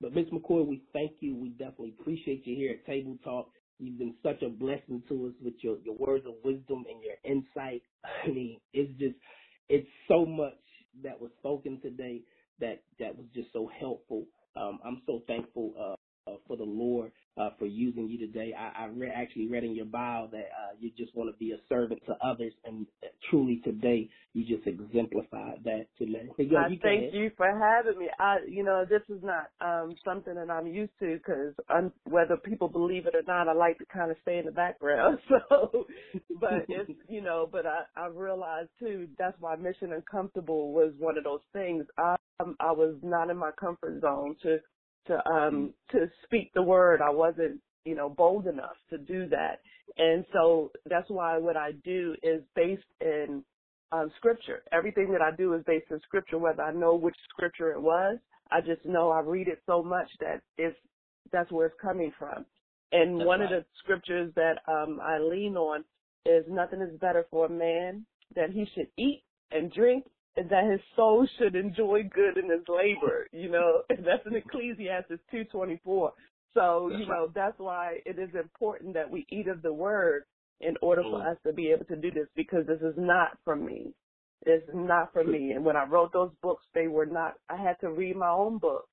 but 0.00 0.14
Ms. 0.14 0.26
McCoy, 0.32 0.66
we 0.66 0.82
thank 0.92 1.12
you. 1.20 1.34
We 1.34 1.50
definitely 1.50 1.94
appreciate 1.98 2.46
you 2.46 2.56
here 2.56 2.72
at 2.72 2.86
Table 2.86 3.16
Talk. 3.24 3.50
You've 3.78 3.98
been 3.98 4.14
such 4.22 4.42
a 4.42 4.48
blessing 4.48 5.02
to 5.08 5.26
us 5.28 5.34
with 5.42 5.54
your, 5.60 5.78
your 5.84 5.96
words 5.96 6.26
of 6.26 6.34
wisdom 6.44 6.84
and 6.88 7.02
your 7.02 7.16
insight. 7.24 7.82
I 8.24 8.28
mean, 8.28 8.58
it's 8.72 8.92
just, 8.98 9.16
it's 9.68 9.88
so 10.08 10.24
much 10.24 10.58
that 11.02 11.20
was 11.20 11.30
spoken 11.38 11.80
today 11.80 12.22
that, 12.60 12.82
that 12.98 13.16
was 13.16 13.26
just 13.34 13.52
so 13.52 13.70
helpful. 13.78 14.24
Um, 14.58 14.80
I'm 14.84 15.02
so 15.06 15.20
thankful 15.28 15.74
uh, 15.78 16.07
for 16.46 16.56
the 16.56 16.64
Lord 16.64 17.12
uh, 17.36 17.50
for 17.58 17.66
using 17.66 18.08
you 18.08 18.18
today. 18.18 18.52
I, 18.58 18.84
I 18.84 18.86
re- 18.86 19.12
actually 19.14 19.48
read 19.48 19.64
in 19.64 19.74
your 19.74 19.86
bio 19.86 20.28
that 20.32 20.48
uh, 20.58 20.76
you 20.80 20.90
just 20.98 21.14
want 21.16 21.32
to 21.34 21.38
be 21.38 21.52
a 21.52 21.58
servant 21.68 22.00
to 22.06 22.14
others, 22.26 22.52
and 22.64 22.86
truly 23.30 23.60
today 23.64 24.08
you 24.34 24.44
just 24.44 24.66
exemplified 24.66 25.64
that 25.64 25.86
today. 25.98 26.28
So, 26.36 26.42
I 26.56 26.68
you 26.68 26.78
thank 26.82 27.08
you 27.12 27.30
for 27.36 27.46
having 27.46 27.98
me. 27.98 28.08
I, 28.18 28.38
you 28.48 28.64
know, 28.64 28.84
this 28.88 29.02
is 29.08 29.22
not 29.22 29.50
um, 29.60 29.96
something 30.04 30.34
that 30.34 30.50
I'm 30.50 30.66
used 30.66 30.92
to 31.00 31.18
because 31.18 31.54
whether 32.04 32.36
people 32.38 32.68
believe 32.68 33.06
it 33.06 33.14
or 33.14 33.22
not, 33.26 33.48
I 33.48 33.54
like 33.54 33.78
to 33.78 33.86
kind 33.86 34.10
of 34.10 34.16
stay 34.22 34.38
in 34.38 34.46
the 34.46 34.52
background. 34.52 35.18
So, 35.50 35.86
but 36.40 36.66
it's 36.70 36.90
you 37.08 37.20
know, 37.22 37.48
but 37.50 37.66
I 37.66 37.84
I 37.96 38.06
realized 38.08 38.70
too 38.80 39.08
that's 39.18 39.36
why 39.40 39.56
Mission 39.56 39.92
Uncomfortable 39.92 40.72
was 40.72 40.92
one 40.98 41.18
of 41.18 41.24
those 41.24 41.40
things. 41.52 41.86
I 41.98 42.16
um, 42.40 42.56
I 42.60 42.72
was 42.72 42.96
not 43.02 43.30
in 43.30 43.36
my 43.38 43.50
comfort 43.58 44.00
zone 44.02 44.36
to 44.42 44.58
to 45.08 45.30
um 45.30 45.74
to 45.92 46.10
speak 46.24 46.52
the 46.54 46.62
word. 46.62 47.00
I 47.02 47.10
wasn't, 47.10 47.60
you 47.84 47.94
know, 47.94 48.08
bold 48.08 48.46
enough 48.46 48.76
to 48.90 48.98
do 48.98 49.28
that. 49.28 49.60
And 49.98 50.24
so 50.32 50.70
that's 50.88 51.10
why 51.10 51.38
what 51.38 51.56
I 51.56 51.72
do 51.84 52.14
is 52.22 52.42
based 52.54 52.82
in 53.00 53.44
um 53.92 54.10
scripture. 54.18 54.62
Everything 54.72 55.12
that 55.12 55.22
I 55.22 55.34
do 55.36 55.54
is 55.54 55.64
based 55.66 55.90
in 55.90 56.00
scripture, 56.00 56.38
whether 56.38 56.62
I 56.62 56.72
know 56.72 56.94
which 56.94 57.16
scripture 57.30 57.72
it 57.72 57.80
was. 57.82 58.18
I 58.50 58.60
just 58.60 58.84
know 58.86 59.10
I 59.10 59.20
read 59.20 59.48
it 59.48 59.60
so 59.66 59.82
much 59.82 60.08
that 60.20 60.42
it's 60.56 60.78
that's 61.32 61.52
where 61.52 61.66
it's 61.66 61.80
coming 61.80 62.12
from. 62.18 62.46
And 62.92 63.20
that's 63.20 63.26
one 63.26 63.40
right. 63.40 63.52
of 63.52 63.62
the 63.62 63.66
scriptures 63.82 64.32
that 64.36 64.60
um 64.68 65.00
I 65.02 65.18
lean 65.18 65.56
on 65.56 65.84
is 66.26 66.44
nothing 66.48 66.80
is 66.82 66.98
better 67.00 67.26
for 67.30 67.46
a 67.46 67.50
man 67.50 68.06
that 68.34 68.50
he 68.50 68.66
should 68.74 68.88
eat 68.98 69.22
and 69.50 69.72
drink 69.72 70.04
that 70.50 70.70
his 70.70 70.80
soul 70.94 71.26
should 71.38 71.54
enjoy 71.54 72.02
good 72.14 72.36
in 72.36 72.50
his 72.50 72.62
labor, 72.68 73.26
you 73.32 73.50
know, 73.50 73.82
and 73.88 73.98
that's 74.06 74.26
in 74.26 74.36
Ecclesiastes 74.36 75.20
2.24. 75.32 76.10
So, 76.54 76.90
you 76.90 77.06
know, 77.06 77.30
that's 77.34 77.58
why 77.58 77.98
it 78.04 78.18
is 78.18 78.30
important 78.34 78.94
that 78.94 79.10
we 79.10 79.26
eat 79.30 79.48
of 79.48 79.62
the 79.62 79.72
word 79.72 80.24
in 80.60 80.74
order 80.82 81.02
for 81.02 81.20
mm. 81.20 81.30
us 81.30 81.36
to 81.46 81.52
be 81.52 81.70
able 81.70 81.84
to 81.84 81.96
do 81.96 82.10
this 82.10 82.26
because 82.34 82.66
this 82.66 82.80
is 82.80 82.94
not 82.96 83.38
from 83.44 83.64
me. 83.64 83.92
It's 84.46 84.68
not 84.72 85.12
from 85.12 85.30
me. 85.30 85.52
And 85.52 85.64
when 85.64 85.76
I 85.76 85.84
wrote 85.84 86.12
those 86.12 86.32
books, 86.42 86.64
they 86.74 86.88
were 86.88 87.06
not, 87.06 87.34
I 87.48 87.56
had 87.56 87.78
to 87.80 87.90
read 87.90 88.16
my 88.16 88.30
own 88.30 88.58
book 88.58 88.88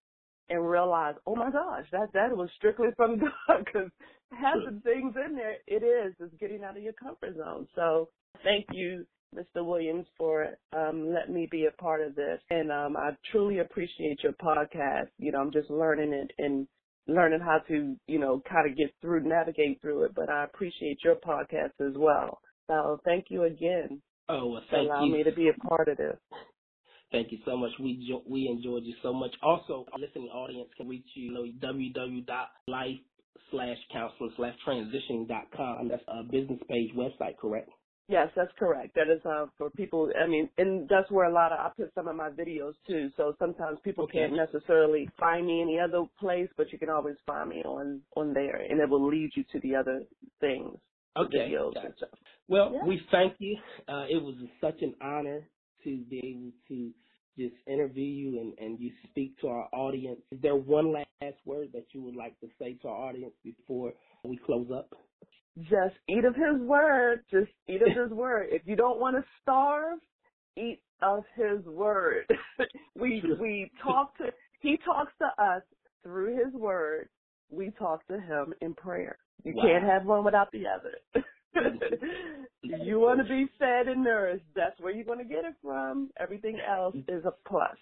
and 0.50 0.70
realize, 0.70 1.16
oh 1.26 1.36
my 1.36 1.50
gosh, 1.50 1.86
that, 1.92 2.10
that 2.14 2.36
was 2.36 2.50
strictly 2.58 2.90
from 2.96 3.20
God 3.48 3.64
because 3.66 3.90
half 4.32 4.58
the 4.58 4.80
things 4.82 5.16
in 5.26 5.36
there, 5.36 5.56
it 5.66 5.84
is, 5.84 6.14
It's 6.20 6.34
getting 6.40 6.64
out 6.64 6.78
of 6.78 6.84
your 6.84 6.94
comfort 6.94 7.38
zone. 7.38 7.68
So 7.74 8.10
thank 8.44 8.66
you 8.74 9.06
Mr. 9.34 9.66
Williams, 9.66 10.06
for 10.18 10.48
um, 10.74 11.14
letting 11.14 11.34
me 11.34 11.48
be 11.50 11.66
a 11.66 11.82
part 11.82 12.02
of 12.02 12.16
this. 12.16 12.40
And 12.50 12.72
um, 12.72 12.98
I 12.98 13.12
truly 13.32 13.60
appreciate 13.60 14.24
your 14.24 14.34
podcast. 14.34 15.08
You 15.18 15.32
know, 15.32 15.40
I'm 15.40 15.52
just 15.52 15.70
learning 15.70 16.14
it 16.14 16.32
and 16.38 16.68
learning 17.08 17.40
how 17.42 17.60
to, 17.68 17.96
you 18.08 18.20
know, 18.20 18.42
kind 18.50 18.70
of 18.70 18.78
get 18.78 18.94
through, 19.02 19.28
navigate 19.28 19.82
through 19.82 20.06
it. 20.06 20.16
But 20.16 20.30
I 20.30 20.44
appreciate 20.44 21.00
your 21.04 21.16
podcast 21.16 21.74
as 21.80 21.94
well. 21.96 22.40
So 22.68 23.00
thank 23.06 23.26
you 23.30 23.44
again. 23.44 24.02
Oh, 24.28 24.48
well, 24.48 24.62
thank 24.72 24.84
you. 24.84 24.90
allow 24.90 25.06
you. 25.06 25.14
me 25.14 25.24
to 25.24 25.32
be 25.32 25.50
a 25.50 25.68
part 25.68 25.88
of 25.88 25.98
this. 25.98 26.18
Thank 27.12 27.32
you 27.32 27.38
so 27.46 27.56
much. 27.56 27.72
We 27.80 28.08
jo- 28.10 28.24
we 28.28 28.48
enjoyed 28.48 28.84
you 28.84 28.96
so 29.04 29.14
much. 29.14 29.32
Also, 29.44 29.86
our 29.94 30.00
listening 30.00 30.28
audience 30.30 30.70
can 30.76 30.88
reach 30.88 31.06
you, 31.14 31.26
you 31.26 31.34
know, 31.34 31.46
www.life 31.66 32.98
slash 33.52 33.78
counseling 33.94 34.34
slash 34.36 34.56
transitioning 34.68 35.28
dot 35.28 35.46
com. 35.56 35.88
That's 35.88 36.04
a 36.08 36.24
business 36.24 36.60
page 36.68 36.90
website, 36.96 37.38
correct? 37.40 37.70
Yes, 38.08 38.28
that's 38.36 38.52
correct. 38.60 38.94
That 38.96 39.10
is 39.10 39.20
uh, 39.26 39.48
for 39.58 39.72
people. 39.72 40.12
I 40.22 40.28
mean, 40.28 40.48
and 40.60 40.88
that's 40.88 41.10
where 41.10 41.28
a 41.28 41.34
lot 41.34 41.52
of 41.52 41.60
I 41.60 41.70
put 41.76 41.92
some 41.96 42.08
of 42.08 42.16
my 42.16 42.30
videos 42.30 42.74
too. 42.88 43.10
So 43.18 43.36
sometimes 43.40 43.80
people 43.84 44.04
okay. 44.04 44.20
can't 44.20 44.36
necessarily 44.36 45.10
find 45.20 45.48
me 45.48 45.62
any 45.62 45.80
other 45.80 46.04
place, 46.20 46.50
but 46.56 46.72
you 46.72 46.78
can 46.78 46.90
always 46.90 47.16
find 47.26 47.50
me 47.50 47.64
on 47.64 48.02
on 48.16 48.34
there, 48.34 48.58
and 48.58 48.80
it 48.80 48.88
will 48.88 49.08
lead 49.08 49.32
you 49.36 49.44
to 49.52 49.60
the 49.62 49.76
other 49.76 50.04
things. 50.40 50.78
Okay. 51.18 51.38
Videos 51.38 51.74
gotcha. 51.74 51.86
and 51.88 51.96
stuff. 51.98 52.10
Well, 52.48 52.72
yeah. 52.74 52.86
we 52.86 53.02
thank 53.12 53.34
you. 53.40 53.58
Uh, 53.88 54.06
it 54.08 54.22
was 54.22 54.36
such 54.62 54.82
an 54.82 54.94
honor 55.02 55.48
to 55.84 55.98
be 56.10 56.20
able 56.20 56.52
to 56.68 56.92
just 57.38 57.56
interview 57.68 58.04
you 58.04 58.40
and, 58.40 58.54
and 58.60 58.80
you 58.80 58.92
speak 59.10 59.40
to 59.40 59.48
our 59.48 59.68
audience. 59.74 60.20
Is 60.32 60.42
there 60.42 60.56
one 60.56 60.94
last 60.94 61.38
word 61.46 61.70
that 61.74 61.86
you 61.92 62.02
would 62.02 62.16
like 62.16 62.40
to 62.42 62.48
say 62.60 62.74
to 62.82 62.88
our 62.88 63.10
audience 63.10 63.34
before 63.44 63.94
we 64.24 64.38
close 64.38 64.68
up? 64.74 64.90
Just 65.64 65.96
eat 66.08 66.26
of 66.26 66.36
his 66.36 66.60
word. 66.60 67.22
Just 67.32 67.52
eat 67.68 67.82
of 67.82 67.96
his 67.96 68.12
word. 68.12 68.48
If 68.52 68.64
you 68.66 68.76
don't 68.76 69.00
want 69.00 69.16
to 69.16 69.24
starve, 69.42 70.00
eat 70.58 70.80
of 71.02 71.24
his 71.36 71.64
word. 71.66 72.26
we 73.00 73.24
we 73.40 73.72
talk 73.84 74.18
to 74.18 74.26
he 74.62 74.78
talks 74.84 75.12
to 75.20 75.44
us 75.44 75.62
through 76.04 76.38
his 76.44 76.54
word. 76.54 77.10
We 77.50 77.72
talk 77.78 78.06
to 78.08 78.20
him 78.20 78.54
in 78.62 78.74
prayer. 78.74 79.18
You 79.44 79.54
wow. 79.56 79.64
can't 79.64 79.84
have 79.84 80.06
one 80.06 80.26
without 80.26 80.52
the 80.52 80.64
other. 80.68 81.24
Mm-hmm. 81.56 81.78
Mm-hmm. 82.66 82.84
you 82.84 83.00
want 83.00 83.20
to 83.20 83.24
be 83.26 83.46
fed 83.60 83.88
and 83.88 84.04
nourished. 84.04 84.44
That's 84.56 84.78
where 84.80 84.92
you're 84.92 85.06
going 85.06 85.20
to 85.20 85.24
get 85.24 85.46
it 85.46 85.54
from. 85.64 86.10
Everything 86.20 86.58
else 86.60 86.96
mm-hmm. 86.96 87.16
is 87.16 87.24
a 87.26 87.32
plus. 87.48 87.78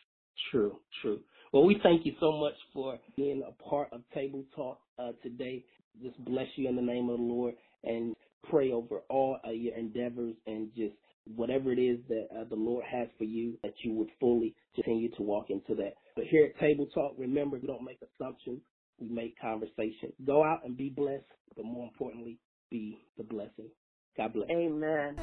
True, 0.52 0.78
true. 1.02 1.22
Well, 1.54 1.64
we 1.64 1.80
thank 1.82 2.06
you 2.06 2.14
so 2.20 2.32
much 2.34 2.56
for 2.74 3.00
being 3.16 3.44
a 3.48 3.64
part 3.64 3.90
of 3.92 4.02
Table 4.14 4.44
Talk 4.56 4.80
uh, 5.00 5.12
today. 5.22 5.64
Just 6.02 6.24
bless 6.26 6.48
you 6.56 6.68
in 6.68 6.76
the 6.76 6.82
name 6.82 7.10
of 7.10 7.18
the 7.18 7.24
Lord 7.24 7.56
and 7.84 8.16
pray 8.50 8.72
over 8.72 9.02
all 9.10 9.38
uh, 9.46 9.52
your 9.52 9.76
endeavors 9.76 10.36
and 10.48 10.70
just 10.76 10.96
whatever 11.36 11.72
it 11.72 11.80
is 11.80 12.00
that 12.10 12.28
uh, 12.36 12.44
the 12.50 12.56
Lord 12.56 12.84
has 12.90 13.08
for 13.18 13.24
you, 13.24 13.58
that 13.64 13.74
you 13.84 13.94
would 13.94 14.10
fully 14.20 14.56
continue 14.76 15.10
to 15.16 15.22
walk 15.22 15.50
into 15.50 15.76
that. 15.76 15.94
But 16.16 16.26
here 16.26 16.46
at 16.46 16.60
Table 16.60 16.88
Talk, 16.94 17.14
remember, 17.18 17.58
we 17.58 17.68
don't 17.68 17.84
make 17.84 18.00
assumptions, 18.02 18.60
we 19.00 19.08
make 19.10 19.40
conversation. 19.40 20.12
Go 20.26 20.44
out 20.44 20.66
and 20.66 20.76
be 20.76 20.90
blessed, 20.90 21.24
but 21.56 21.66
more 21.66 21.86
importantly, 21.86 22.40
be 22.70 23.00
the 23.18 23.24
blessing. 23.24 23.70
God 24.18 24.34
bless. 24.34 24.50
Amen. 24.50 25.18